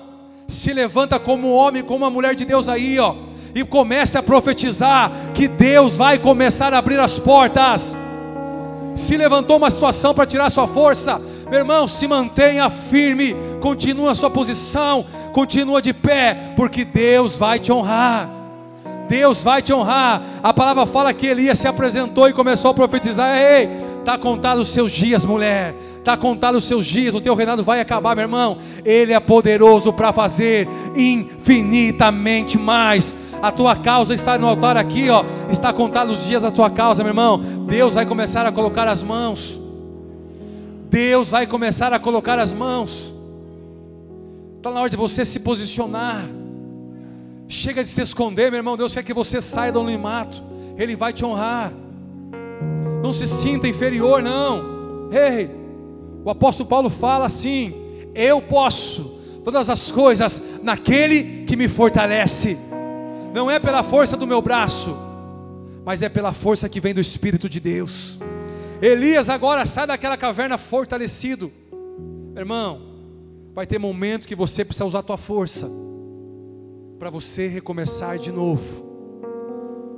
Se 0.49 0.73
levanta 0.73 1.19
como 1.19 1.53
homem, 1.53 1.83
como 1.83 2.05
uma 2.05 2.11
mulher 2.11 2.35
de 2.35 2.45
Deus 2.45 2.69
aí, 2.69 2.99
ó, 2.99 3.15
e 3.55 3.65
comece 3.65 4.19
a 4.19 4.23
profetizar 4.23 5.11
que 5.33 5.47
Deus 5.47 5.97
vai 5.97 6.19
começar 6.19 6.75
a 6.75 6.79
abrir 6.79 6.99
as 6.99 7.19
portas. 7.19 7.97
Se 8.95 9.17
levantou 9.17 9.57
uma 9.57 9.71
situação 9.71 10.15
para 10.15 10.27
tirar 10.27 10.51
sua 10.51 10.67
força, 10.67 11.21
meu 11.51 11.61
irmão, 11.61 11.87
se 11.87 12.07
mantenha 12.07 12.69
firme, 12.71 13.35
continua 13.61 14.13
a 14.13 14.15
sua 14.15 14.31
posição, 14.31 15.05
continua 15.33 15.83
de 15.83 15.93
pé, 15.93 16.53
porque 16.57 16.85
Deus 16.85 17.37
vai 17.37 17.59
te 17.59 17.71
honrar. 17.71 18.31
Deus 19.09 19.43
vai 19.43 19.61
te 19.61 19.73
honrar. 19.73 20.23
A 20.43 20.53
palavra 20.53 20.87
fala 20.87 21.13
que 21.13 21.27
Elias 21.27 21.59
se 21.59 21.69
apresentou 21.69 22.29
e 22.29 22.33
começou 22.33 22.71
a 22.71 22.75
profetizar: 22.75 23.37
Ei, 23.37 23.69
está 24.01 24.17
contado 24.17 24.61
os 24.61 24.69
seus 24.69 24.93
dias, 24.93 25.25
mulher. 25.25 25.75
Está 25.99 26.17
contado 26.17 26.57
os 26.57 26.65
seus 26.65 26.85
dias, 26.85 27.15
o 27.15 27.21
teu 27.21 27.35
reinado 27.35 27.65
vai 27.65 27.81
acabar, 27.81 28.15
meu 28.15 28.25
irmão. 28.25 28.59
Ele 28.85 29.15
é 29.15 29.21
poderoso 29.21 29.93
para 29.93 30.13
fazer 30.13 30.69
infinitamente 30.95 32.59
mais. 32.59 33.13
A 33.41 33.51
tua 33.51 33.75
causa 33.77 34.15
está 34.15 34.39
no 34.39 34.47
altar 34.47 34.77
aqui, 34.77 35.09
ó. 35.09 35.25
Está 35.51 35.73
contado 35.73 36.13
os 36.13 36.25
dias 36.25 36.43
da 36.43 36.51
tua 36.51 36.69
causa, 36.69 37.03
meu 37.03 37.11
irmão. 37.11 37.39
Deus 37.67 37.95
vai 37.95 38.05
começar 38.05 38.45
a 38.45 38.53
colocar 38.53 38.87
as 38.87 39.03
mãos. 39.03 39.64
Deus 40.95 41.29
vai 41.29 41.45
começar 41.45 41.93
a 41.93 41.99
colocar 41.99 42.39
as 42.39 42.53
mãos. 42.53 43.13
Está 44.59 44.71
na 44.71 44.79
hora 44.79 44.89
de 44.89 44.97
você 44.97 45.25
se 45.25 45.41
posicionar. 45.41 46.25
Chega 47.49 47.83
de 47.83 47.89
se 47.89 48.01
esconder, 48.01 48.49
meu 48.49 48.59
irmão. 48.59 48.77
Deus 48.77 48.95
quer 48.95 49.03
que 49.03 49.13
você 49.13 49.43
saia 49.43 49.73
do 49.73 49.81
anonimato. 49.81 50.41
Ele 50.79 50.95
vai 50.95 51.13
te 51.13 51.25
honrar. 51.25 51.73
Não 53.03 53.13
se 53.13 53.27
sinta 53.27 53.67
inferior, 53.67 54.23
não. 54.23 55.11
Ei, 55.11 55.51
o 56.25 56.31
apóstolo 56.31 56.69
Paulo 56.69 56.89
fala 56.89 57.27
assim: 57.27 57.75
Eu 58.15 58.41
posso 58.41 59.19
todas 59.43 59.69
as 59.69 59.91
coisas 59.91 60.41
naquele 60.63 61.45
que 61.45 61.57
me 61.57 61.67
fortalece. 61.67 62.57
Não 63.35 63.51
é 63.51 63.59
pela 63.59 63.83
força 63.83 64.17
do 64.17 64.29
meu 64.29 64.41
braço, 64.41 64.97
mas 65.85 66.03
é 66.03 66.09
pela 66.09 66.33
força 66.33 66.69
que 66.69 66.79
vem 66.79 66.95
do 66.95 67.01
Espírito 67.01 67.49
de 67.49 67.59
Deus. 67.59 68.17
Elias 68.87 69.31
agora 69.31 69.65
sai 69.65 69.87
daquela 69.87 70.15
caverna 70.15 70.59
fortalecido. 70.59 71.51
Irmão, 72.37 72.83
vai 73.55 73.67
ter 73.67 73.79
momento 73.79 74.29
que 74.29 74.35
você 74.35 74.63
precisa 74.63 74.85
usar 74.85 74.99
a 74.99 75.03
tua 75.03 75.17
força 75.17 75.71
para 76.99 77.09
você 77.09 77.49
recomeçar 77.49 78.19
de 78.19 78.31
novo. 78.31 78.85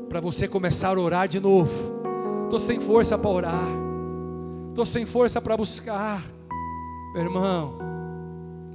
Para 0.09 0.21
você 0.21 0.47
começar 0.47 0.97
a 0.97 1.01
orar 1.01 1.27
de 1.27 1.41
novo. 1.41 1.97
Estou 2.45 2.61
sem 2.61 2.79
força 2.79 3.19
para 3.19 3.29
orar. 3.29 3.69
Estou 4.69 4.87
sem 4.87 5.05
força 5.05 5.41
para 5.41 5.57
buscar. 5.57 6.23
Meu 7.13 7.23
irmão, 7.25 7.79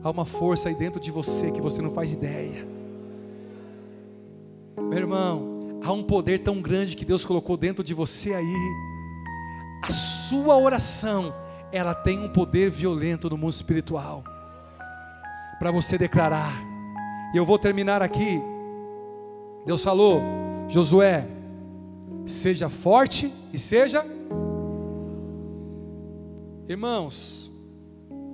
há 0.03 0.09
uma 0.09 0.25
força 0.25 0.67
aí 0.67 0.75
dentro 0.75 0.99
de 0.99 1.09
você 1.09 1.51
que 1.51 1.61
você 1.61 1.81
não 1.81 1.89
faz 1.89 2.11
ideia. 2.11 2.67
Meu 4.77 4.97
irmão, 4.97 5.79
há 5.81 5.93
um 5.93 6.03
poder 6.03 6.39
tão 6.39 6.61
grande 6.61 6.97
que 6.97 7.05
Deus 7.05 7.23
colocou 7.23 7.55
dentro 7.55 7.81
de 7.81 7.93
você 7.93 8.33
aí 8.33 8.90
a 9.81 9.89
sua 9.89 10.57
oração, 10.57 11.33
ela 11.71 11.93
tem 11.93 12.19
um 12.19 12.29
poder 12.29 12.69
violento 12.69 13.29
no 13.29 13.37
mundo 13.37 13.53
espiritual. 13.53 14.23
Para 15.59 15.71
você 15.71 15.97
declarar. 15.97 16.53
E 17.33 17.37
eu 17.37 17.45
vou 17.45 17.57
terminar 17.57 18.01
aqui. 18.01 18.41
Deus 19.65 19.83
falou, 19.83 20.21
Josué, 20.67 21.27
seja 22.25 22.69
forte 22.69 23.31
e 23.53 23.59
seja 23.59 24.05
Irmãos, 26.71 27.51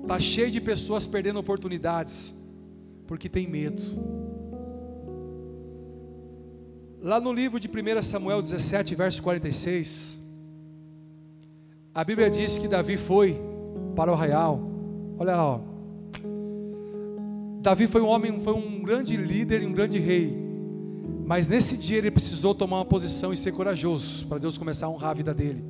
tá 0.08 0.20
cheio 0.20 0.52
de 0.52 0.62
pessoas 0.62 1.08
perdendo 1.08 1.40
oportunidades 1.40 2.36
porque 3.08 3.28
tem 3.28 3.48
medo. 3.48 3.82
Lá 7.02 7.20
no 7.20 7.34
livro 7.34 7.60
de 7.60 7.68
1 7.68 8.04
Samuel 8.04 8.40
17, 8.40 8.94
verso 8.94 9.24
46, 9.24 10.20
a 11.98 12.04
Bíblia 12.04 12.30
diz 12.30 12.60
que 12.60 12.68
Davi 12.68 12.96
foi 12.96 13.42
para 13.96 14.12
o 14.12 14.14
arraial. 14.14 14.62
Olha 15.18 15.36
lá, 15.36 15.44
ó. 15.44 15.60
Davi 17.60 17.88
foi 17.88 18.02
um 18.02 18.06
homem, 18.06 18.40
foi 18.40 18.54
um 18.54 18.84
grande 18.84 19.18
líder 19.18 19.64
e 19.64 19.66
um 19.66 19.72
grande 19.72 19.98
rei. 19.98 20.32
Mas 21.26 21.48
nesse 21.48 21.76
dia 21.76 21.98
ele 21.98 22.12
precisou 22.12 22.54
tomar 22.54 22.78
uma 22.78 22.86
posição 22.86 23.34
e 23.34 23.36
ser 23.36 23.52
corajoso 23.52 24.28
para 24.28 24.38
Deus 24.38 24.60
começar 24.60 24.86
a 24.86 24.90
honrar 24.92 25.10
a 25.10 25.14
vida 25.16 25.34
dele. 25.34 25.66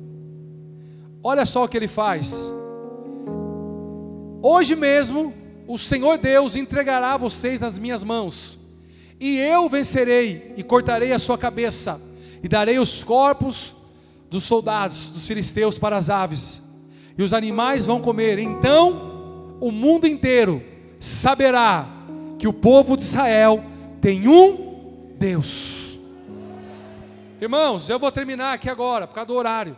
Olha 1.22 1.46
só 1.46 1.64
o 1.64 1.68
que 1.68 1.78
ele 1.78 1.88
faz. 1.88 2.52
Hoje 4.42 4.76
mesmo 4.76 5.32
o 5.66 5.78
Senhor 5.78 6.18
Deus 6.18 6.56
entregará 6.56 7.16
vocês 7.16 7.58
nas 7.58 7.78
minhas 7.78 8.04
mãos, 8.04 8.58
e 9.18 9.38
eu 9.38 9.66
vencerei 9.66 10.52
e 10.58 10.62
cortarei 10.62 11.10
a 11.10 11.18
sua 11.18 11.38
cabeça, 11.38 11.98
e 12.42 12.48
darei 12.48 12.78
os 12.78 13.02
corpos 13.02 13.77
dos 14.30 14.44
soldados 14.44 15.08
dos 15.08 15.26
filisteus 15.26 15.78
para 15.78 15.96
as 15.96 16.10
aves, 16.10 16.62
e 17.16 17.22
os 17.22 17.32
animais 17.32 17.86
vão 17.86 18.00
comer. 18.00 18.38
Então 18.38 19.56
o 19.60 19.70
mundo 19.70 20.06
inteiro 20.06 20.62
saberá 21.00 21.88
que 22.38 22.46
o 22.46 22.52
povo 22.52 22.96
de 22.96 23.02
Israel 23.02 23.64
tem 24.00 24.28
um 24.28 25.14
Deus. 25.18 25.98
Irmãos, 27.40 27.88
eu 27.88 27.98
vou 27.98 28.10
terminar 28.10 28.54
aqui 28.54 28.68
agora, 28.68 29.06
por 29.06 29.14
causa 29.14 29.28
do 29.28 29.34
horário. 29.34 29.76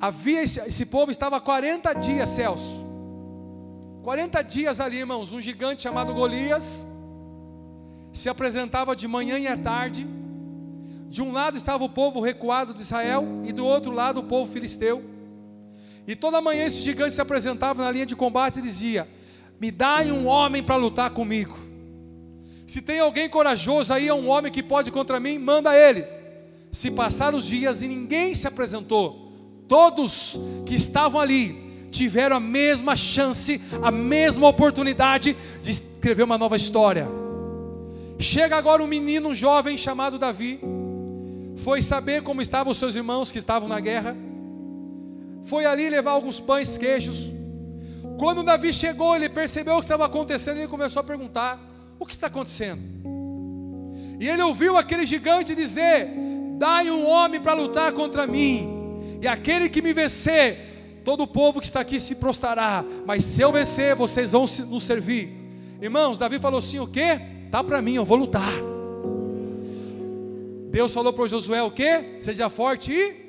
Havia 0.00 0.42
esse, 0.42 0.60
esse 0.60 0.86
povo 0.86 1.10
estava 1.10 1.40
40 1.40 1.92
dias, 1.94 2.28
Celso 2.28 2.88
40 4.08 4.40
dias 4.40 4.80
ali, 4.80 4.96
irmãos, 4.96 5.32
um 5.32 5.40
gigante 5.40 5.82
chamado 5.82 6.14
Golias 6.14 6.86
se 8.10 8.26
apresentava 8.30 8.96
de 8.96 9.06
manhã 9.06 9.38
e 9.38 9.46
à 9.46 9.54
tarde. 9.54 10.06
De 11.08 11.22
um 11.22 11.32
lado 11.32 11.56
estava 11.56 11.82
o 11.82 11.88
povo 11.88 12.20
recuado 12.20 12.74
de 12.74 12.82
Israel 12.82 13.42
e 13.44 13.52
do 13.52 13.64
outro 13.64 13.92
lado 13.92 14.20
o 14.20 14.24
povo 14.24 14.50
filisteu. 14.50 15.02
E 16.06 16.14
toda 16.14 16.40
manhã 16.40 16.66
esse 16.66 16.80
gigante 16.82 17.14
se 17.14 17.20
apresentava 17.20 17.82
na 17.82 17.90
linha 17.90 18.06
de 18.06 18.14
combate 18.14 18.58
e 18.58 18.62
dizia: 18.62 19.08
Me 19.58 19.70
dai 19.70 20.12
um 20.12 20.26
homem 20.26 20.62
para 20.62 20.76
lutar 20.76 21.10
comigo. 21.10 21.56
Se 22.66 22.82
tem 22.82 23.00
alguém 23.00 23.28
corajoso 23.28 23.94
aí, 23.94 24.08
é 24.08 24.14
um 24.14 24.28
homem 24.28 24.52
que 24.52 24.62
pode 24.62 24.90
contra 24.90 25.18
mim, 25.18 25.38
manda 25.38 25.74
ele. 25.74 26.04
Se 26.70 26.90
passaram 26.90 27.38
os 27.38 27.46
dias 27.46 27.80
e 27.80 27.88
ninguém 27.88 28.34
se 28.34 28.46
apresentou, 28.46 29.32
todos 29.66 30.38
que 30.66 30.74
estavam 30.74 31.18
ali 31.18 31.88
tiveram 31.90 32.36
a 32.36 32.40
mesma 32.40 32.94
chance, 32.94 33.60
a 33.82 33.90
mesma 33.90 34.46
oportunidade 34.46 35.34
de 35.62 35.70
escrever 35.70 36.24
uma 36.24 36.36
nova 36.36 36.56
história. 36.56 37.08
Chega 38.18 38.56
agora 38.56 38.82
um 38.82 38.86
menino 38.86 39.34
jovem 39.34 39.78
chamado 39.78 40.18
Davi, 40.18 40.60
foi 41.58 41.82
saber 41.82 42.22
como 42.22 42.40
estavam 42.40 42.72
os 42.72 42.78
seus 42.78 42.94
irmãos 42.94 43.32
que 43.32 43.38
estavam 43.38 43.68
na 43.68 43.80
guerra, 43.80 44.16
foi 45.42 45.64
ali 45.66 45.88
levar 45.88 46.12
alguns 46.12 46.38
pães, 46.38 46.76
queijos. 46.78 47.32
Quando 48.18 48.42
Davi 48.42 48.72
chegou, 48.72 49.14
ele 49.16 49.28
percebeu 49.28 49.74
o 49.74 49.78
que 49.78 49.84
estava 49.84 50.04
acontecendo 50.06 50.56
e 50.56 50.60
ele 50.60 50.68
começou 50.68 51.00
a 51.00 51.04
perguntar: 51.04 51.58
O 51.98 52.06
que 52.06 52.12
está 52.12 52.26
acontecendo? 52.26 52.82
E 54.20 54.28
ele 54.28 54.42
ouviu 54.42 54.76
aquele 54.76 55.06
gigante 55.06 55.54
dizer: 55.54 56.08
Dai 56.58 56.90
um 56.90 57.08
homem 57.08 57.40
para 57.40 57.54
lutar 57.54 57.92
contra 57.92 58.26
mim, 58.26 59.18
e 59.22 59.26
aquele 59.26 59.68
que 59.68 59.82
me 59.82 59.92
vencer, 59.92 61.00
todo 61.04 61.22
o 61.22 61.26
povo 61.26 61.60
que 61.60 61.66
está 61.66 61.80
aqui 61.80 61.98
se 61.98 62.14
prostrará, 62.16 62.84
mas 63.06 63.24
se 63.24 63.42
eu 63.42 63.50
vencer, 63.50 63.94
vocês 63.94 64.32
vão 64.32 64.44
nos 64.66 64.82
servir. 64.82 65.34
Irmãos, 65.80 66.18
Davi 66.18 66.38
falou 66.38 66.58
assim: 66.58 66.78
o 66.78 66.86
que? 66.86 67.20
Tá 67.50 67.64
para 67.64 67.80
mim, 67.80 67.94
eu 67.94 68.04
vou 68.04 68.18
lutar. 68.18 68.77
Deus 70.70 70.92
falou 70.92 71.12
para 71.12 71.26
Josué 71.26 71.62
o 71.62 71.70
que? 71.70 72.20
Seja 72.20 72.48
forte 72.50 72.92
e. 72.92 73.28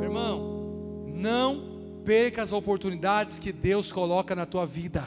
Irmão, 0.00 1.04
não 1.06 2.02
perca 2.04 2.42
as 2.42 2.52
oportunidades 2.52 3.38
que 3.38 3.52
Deus 3.52 3.92
coloca 3.92 4.34
na 4.34 4.46
tua 4.46 4.66
vida. 4.66 5.04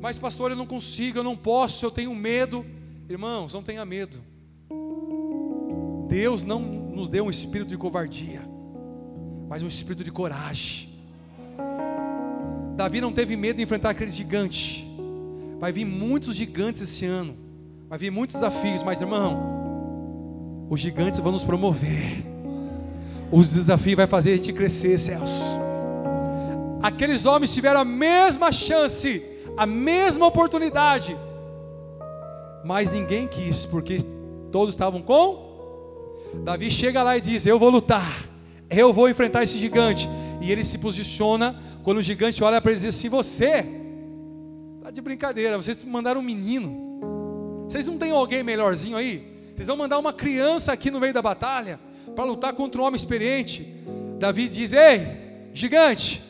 Mas, 0.00 0.18
pastor, 0.18 0.50
eu 0.50 0.56
não 0.56 0.66
consigo, 0.66 1.18
eu 1.18 1.24
não 1.24 1.36
posso, 1.36 1.84
eu 1.84 1.90
tenho 1.90 2.14
medo. 2.14 2.64
Irmãos, 3.08 3.54
não 3.54 3.62
tenha 3.62 3.84
medo. 3.84 4.18
Deus 6.08 6.42
não 6.42 6.60
nos 6.60 7.08
deu 7.08 7.24
um 7.24 7.30
espírito 7.30 7.68
de 7.68 7.76
covardia 7.76 8.56
mas 9.48 9.62
um 9.62 9.68
espírito 9.68 10.04
de 10.04 10.10
coragem. 10.10 10.88
Davi 12.74 13.00
não 13.00 13.12
teve 13.12 13.36
medo 13.36 13.56
de 13.56 13.62
enfrentar 13.62 13.90
aquele 13.90 14.10
gigante. 14.10 14.86
Vai 15.58 15.72
vir 15.72 15.84
muitos 15.84 16.36
gigantes 16.36 16.82
esse 16.82 17.06
ano. 17.06 17.34
Vai 17.88 17.98
vir 17.98 18.10
muitos 18.10 18.34
desafios, 18.34 18.82
mas 18.82 19.00
irmão, 19.00 20.66
os 20.68 20.80
gigantes 20.80 21.20
vão 21.20 21.30
nos 21.30 21.44
promover. 21.44 22.24
Os 23.30 23.52
desafios 23.52 23.96
vai 23.96 24.06
fazer 24.08 24.32
a 24.32 24.36
gente 24.36 24.52
crescer, 24.52 24.98
céus. 24.98 25.56
Aqueles 26.82 27.26
homens 27.26 27.54
tiveram 27.54 27.80
a 27.80 27.84
mesma 27.84 28.50
chance, 28.50 29.22
a 29.56 29.64
mesma 29.64 30.26
oportunidade, 30.26 31.16
mas 32.64 32.90
ninguém 32.90 33.28
quis, 33.28 33.64
porque 33.64 33.98
todos 34.50 34.74
estavam 34.74 35.00
com. 35.00 35.46
Davi 36.42 36.70
chega 36.70 37.04
lá 37.04 37.16
e 37.16 37.20
diz: 37.20 37.46
Eu 37.46 37.58
vou 37.58 37.70
lutar. 37.70 38.26
Eu 38.68 38.92
vou 38.92 39.08
enfrentar 39.08 39.44
esse 39.44 39.58
gigante. 39.58 40.08
E 40.40 40.50
ele 40.50 40.64
se 40.64 40.78
posiciona. 40.78 41.54
Quando 41.84 41.98
o 41.98 42.02
gigante 42.02 42.42
olha 42.42 42.60
para 42.60 42.72
ele 42.72 42.80
e 42.80 42.84
diz 42.84 42.96
assim: 42.96 43.08
Você, 43.08 43.64
está 44.78 44.90
de 44.90 45.00
brincadeira, 45.00 45.56
vocês 45.56 45.82
mandaram 45.84 46.20
um 46.20 46.24
menino. 46.24 46.85
Vocês 47.68 47.86
não 47.86 47.98
têm 47.98 48.10
alguém 48.10 48.42
melhorzinho 48.42 48.96
aí? 48.96 49.36
Vocês 49.54 49.68
vão 49.68 49.76
mandar 49.76 49.98
uma 49.98 50.12
criança 50.12 50.72
aqui 50.72 50.90
no 50.90 51.00
meio 51.00 51.12
da 51.12 51.22
batalha 51.22 51.80
para 52.14 52.24
lutar 52.24 52.52
contra 52.52 52.80
um 52.80 52.84
homem 52.84 52.96
experiente. 52.96 53.66
Davi 54.18 54.48
diz: 54.48 54.72
Ei, 54.72 55.06
gigante, 55.52 56.22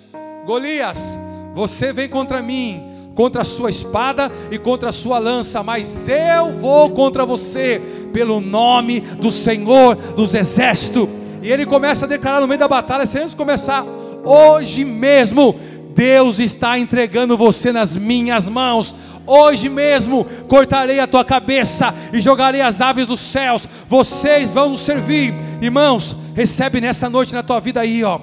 Golias, 0.45 1.17
você 1.55 1.93
vem 1.93 2.09
contra 2.09 2.43
mim 2.43 2.97
contra 3.17 3.41
a 3.41 3.45
sua 3.45 3.71
espada 3.71 4.31
e 4.51 4.59
contra 4.59 4.91
a 4.91 4.93
sua 4.93 5.19
lança, 5.19 5.63
mas 5.63 6.07
eu 6.07 6.53
vou 6.53 6.91
contra 6.91 7.25
você, 7.25 7.81
pelo 8.13 8.43
nome 8.43 9.01
do 9.01 9.31
Senhor 9.31 9.97
dos 9.97 10.35
Exércitos. 10.35 11.09
E 11.43 11.51
ele 11.51 11.65
começa 11.65 12.05
a 12.05 12.09
declarar 12.09 12.41
no 12.41 12.47
meio 12.47 12.61
da 12.61 12.69
batalha, 12.69 13.07
sem 13.07 13.23
antes 13.23 13.33
começar, 13.33 13.85
hoje 14.23 14.85
mesmo 14.85 15.59
Deus 15.97 16.39
está 16.39 16.79
entregando 16.79 17.39
você 17.39 17.73
nas 17.73 17.97
minhas 17.97 18.51
mãos. 18.51 18.95
Hoje 19.27 19.71
mesmo 19.71 20.27
cortarei 20.47 21.01
a 21.01 21.07
tua 21.07 21.25
cabeça 21.25 21.93
e 22.13 22.21
jogarei 22.21 22.61
as 22.61 22.83
aves 22.83 23.07
dos 23.07 23.19
céus. 23.19 23.67
Vocês 23.89 24.53
vão 24.53 24.77
servir. 24.77 25.35
Irmãos, 25.63 26.15
recebe 26.35 26.83
nessa 26.83 27.09
noite 27.09 27.33
na 27.33 27.43
tua 27.43 27.59
vida 27.61 27.81
aí, 27.81 28.05
ó. 28.05 28.21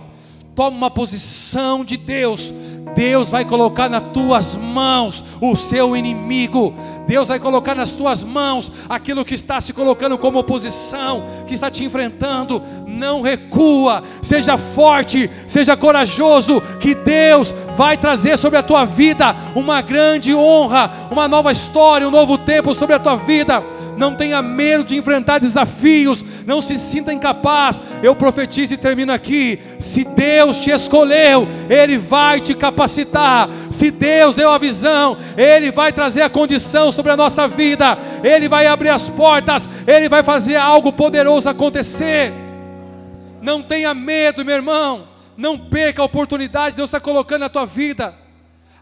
Toma 0.54 0.78
uma 0.78 0.92
posição 0.92 1.84
de 1.84 1.98
Deus. 1.98 2.54
Deus 2.96 3.30
vai 3.30 3.44
colocar 3.46 3.90
nas 3.90 4.04
tuas 4.14 4.58
mãos 4.58 5.24
o 5.42 5.56
seu 5.56 5.96
inimigo. 5.96 6.74
Deus 7.08 7.28
vai 7.28 7.40
colocar 7.40 7.76
nas 7.76 7.92
tuas 7.92 8.24
mãos 8.24 8.72
aquilo 8.88 9.26
que 9.26 9.36
está 9.36 9.60
se 9.60 9.74
colocando 9.74 10.18
como 10.18 10.40
oposição, 10.40 11.24
que 11.46 11.54
está 11.54 11.70
te 11.70 11.84
enfrentando. 11.84 12.62
Não 12.88 13.22
recua, 13.22 14.04
seja 14.22 14.58
forte, 14.58 15.30
seja 15.46 15.76
corajoso, 15.76 16.62
que 16.80 16.96
Deus 16.96 17.54
vai 17.76 17.98
trazer 17.98 18.38
sobre 18.38 18.58
a 18.58 18.64
tua 18.64 18.86
vida 18.86 19.36
uma 19.56 19.82
grande 19.82 20.34
honra, 20.34 20.92
uma 21.12 21.28
nova 21.28 21.52
história, 21.52 22.08
um 22.08 22.12
novo 22.12 22.38
tempo 22.38 22.74
sobre 22.74 22.96
a 22.96 23.00
tua 23.00 23.16
vida 23.16 23.64
não 23.98 24.16
tenha 24.16 24.42
medo 24.42 24.84
de 24.84 24.98
enfrentar 24.98 25.40
desafios, 25.40 26.24
não 26.46 26.62
se 26.62 26.78
sinta 26.78 27.14
incapaz. 27.14 27.80
Eu 28.02 28.16
profetizo 28.16 28.74
e 28.74 28.78
termino 28.78 29.12
aqui: 29.12 29.60
se 29.80 30.04
Deus 30.04 30.60
te 30.60 30.72
escolheu, 30.72 31.48
Ele 31.70 31.98
vai 31.98 32.40
te 32.40 32.54
capacitar. 32.54 33.50
Se 33.70 33.92
Deus 33.92 34.36
deu 34.36 34.52
a 34.52 34.58
visão, 34.58 35.18
Ele 35.38 35.72
vai 35.72 35.92
trazer 35.92 36.22
a 36.22 36.30
condição 36.30 36.92
sobre 36.92 37.12
a 37.12 37.18
nossa 37.18 37.48
vida, 37.48 37.98
Ele 38.24 38.48
vai 38.48 38.68
abrir 38.68 38.90
as 38.90 39.10
portas, 39.10 39.68
Ele 39.86 40.10
vai 40.10 40.24
fazer 40.24 40.56
algo 40.56 40.92
poderoso 40.92 41.50
acontecer. 41.50 42.34
Não 43.42 43.62
tenha 43.62 43.94
medo, 43.94 44.46
meu 44.46 44.56
irmão, 44.56 45.08
não 45.36 45.58
perca 45.58 46.02
a 46.02 46.06
oportunidade, 46.06 46.76
Deus 46.76 46.88
está 46.90 47.00
colocando 47.00 47.42
na 47.42 47.50
tua 47.50 47.66
vida. 47.66 48.16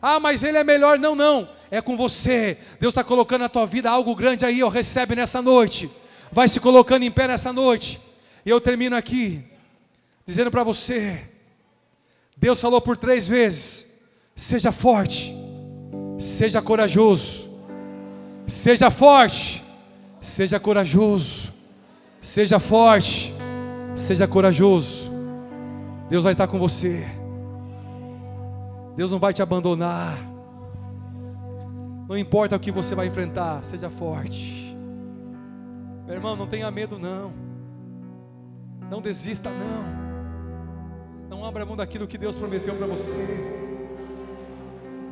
Ah, 0.01 0.19
mas 0.19 0.43
Ele 0.43 0.57
é 0.57 0.63
melhor. 0.63 0.97
Não, 0.97 1.15
não 1.15 1.60
é 1.71 1.81
com 1.81 1.97
você. 1.97 2.57
Deus 2.79 2.91
está 2.91 3.03
colocando 3.03 3.41
na 3.41 3.49
tua 3.49 3.65
vida 3.65 3.89
algo 3.89 4.13
grande 4.13 4.45
aí, 4.45 4.61
ó, 4.61 4.67
recebe 4.67 5.15
nessa 5.15 5.41
noite. 5.41 5.89
Vai 6.31 6.47
se 6.47 6.59
colocando 6.59 7.03
em 7.03 7.09
pé 7.09 7.27
nessa 7.27 7.51
noite. 7.51 7.99
E 8.45 8.49
eu 8.49 8.61
termino 8.61 8.95
aqui, 8.95 9.43
dizendo 10.25 10.51
para 10.51 10.63
você: 10.63 11.21
Deus 12.37 12.61
falou 12.61 12.81
por 12.81 12.97
três 12.97 13.27
vezes: 13.27 13.87
seja 14.35 14.71
forte, 14.71 15.33
seja 16.19 16.61
corajoso, 16.61 17.49
seja 18.45 18.91
forte, 18.91 19.63
seja 20.19 20.59
corajoso, 20.59 21.51
seja 22.21 22.59
forte, 22.59 23.33
Seja 23.95 24.27
corajoso. 24.27 25.11
Deus 26.09 26.23
vai 26.23 26.33
estar 26.33 26.47
com 26.47 26.59
você. 26.59 27.05
Deus 28.95 29.11
não 29.11 29.19
vai 29.19 29.33
te 29.33 29.41
abandonar. 29.41 30.17
Não 32.11 32.17
importa 32.17 32.57
o 32.57 32.59
que 32.59 32.73
você 32.73 32.93
vai 32.93 33.07
enfrentar, 33.07 33.63
seja 33.63 33.89
forte. 33.89 34.75
Meu 36.05 36.13
irmão, 36.13 36.35
não 36.35 36.45
tenha 36.45 36.69
medo 36.69 36.99
não. 36.99 37.31
Não 38.89 38.99
desista 38.99 39.49
não. 39.49 41.29
Não 41.29 41.45
abra 41.45 41.65
mão 41.65 41.77
daquilo 41.77 42.05
que 42.05 42.17
Deus 42.17 42.37
prometeu 42.37 42.75
para 42.75 42.85
você. 42.85 43.15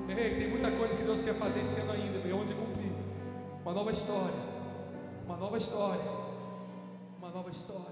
Ei, 0.09 0.39
tem 0.39 0.49
muita 0.49 0.69
coisa 0.71 0.93
que 0.93 1.03
Deus 1.03 1.21
quer 1.21 1.35
fazer 1.35 1.61
esse 1.61 1.79
ano 1.79 1.93
ainda, 1.93 2.27
e 2.27 2.33
onde 2.33 2.53
cumprir. 2.53 2.91
Uma 3.63 3.73
nova 3.73 3.91
história. 3.93 4.35
Uma 5.25 5.37
nova 5.37 5.57
história. 5.57 6.03
Uma 7.17 7.29
nova 7.29 7.49
história. 7.49 7.88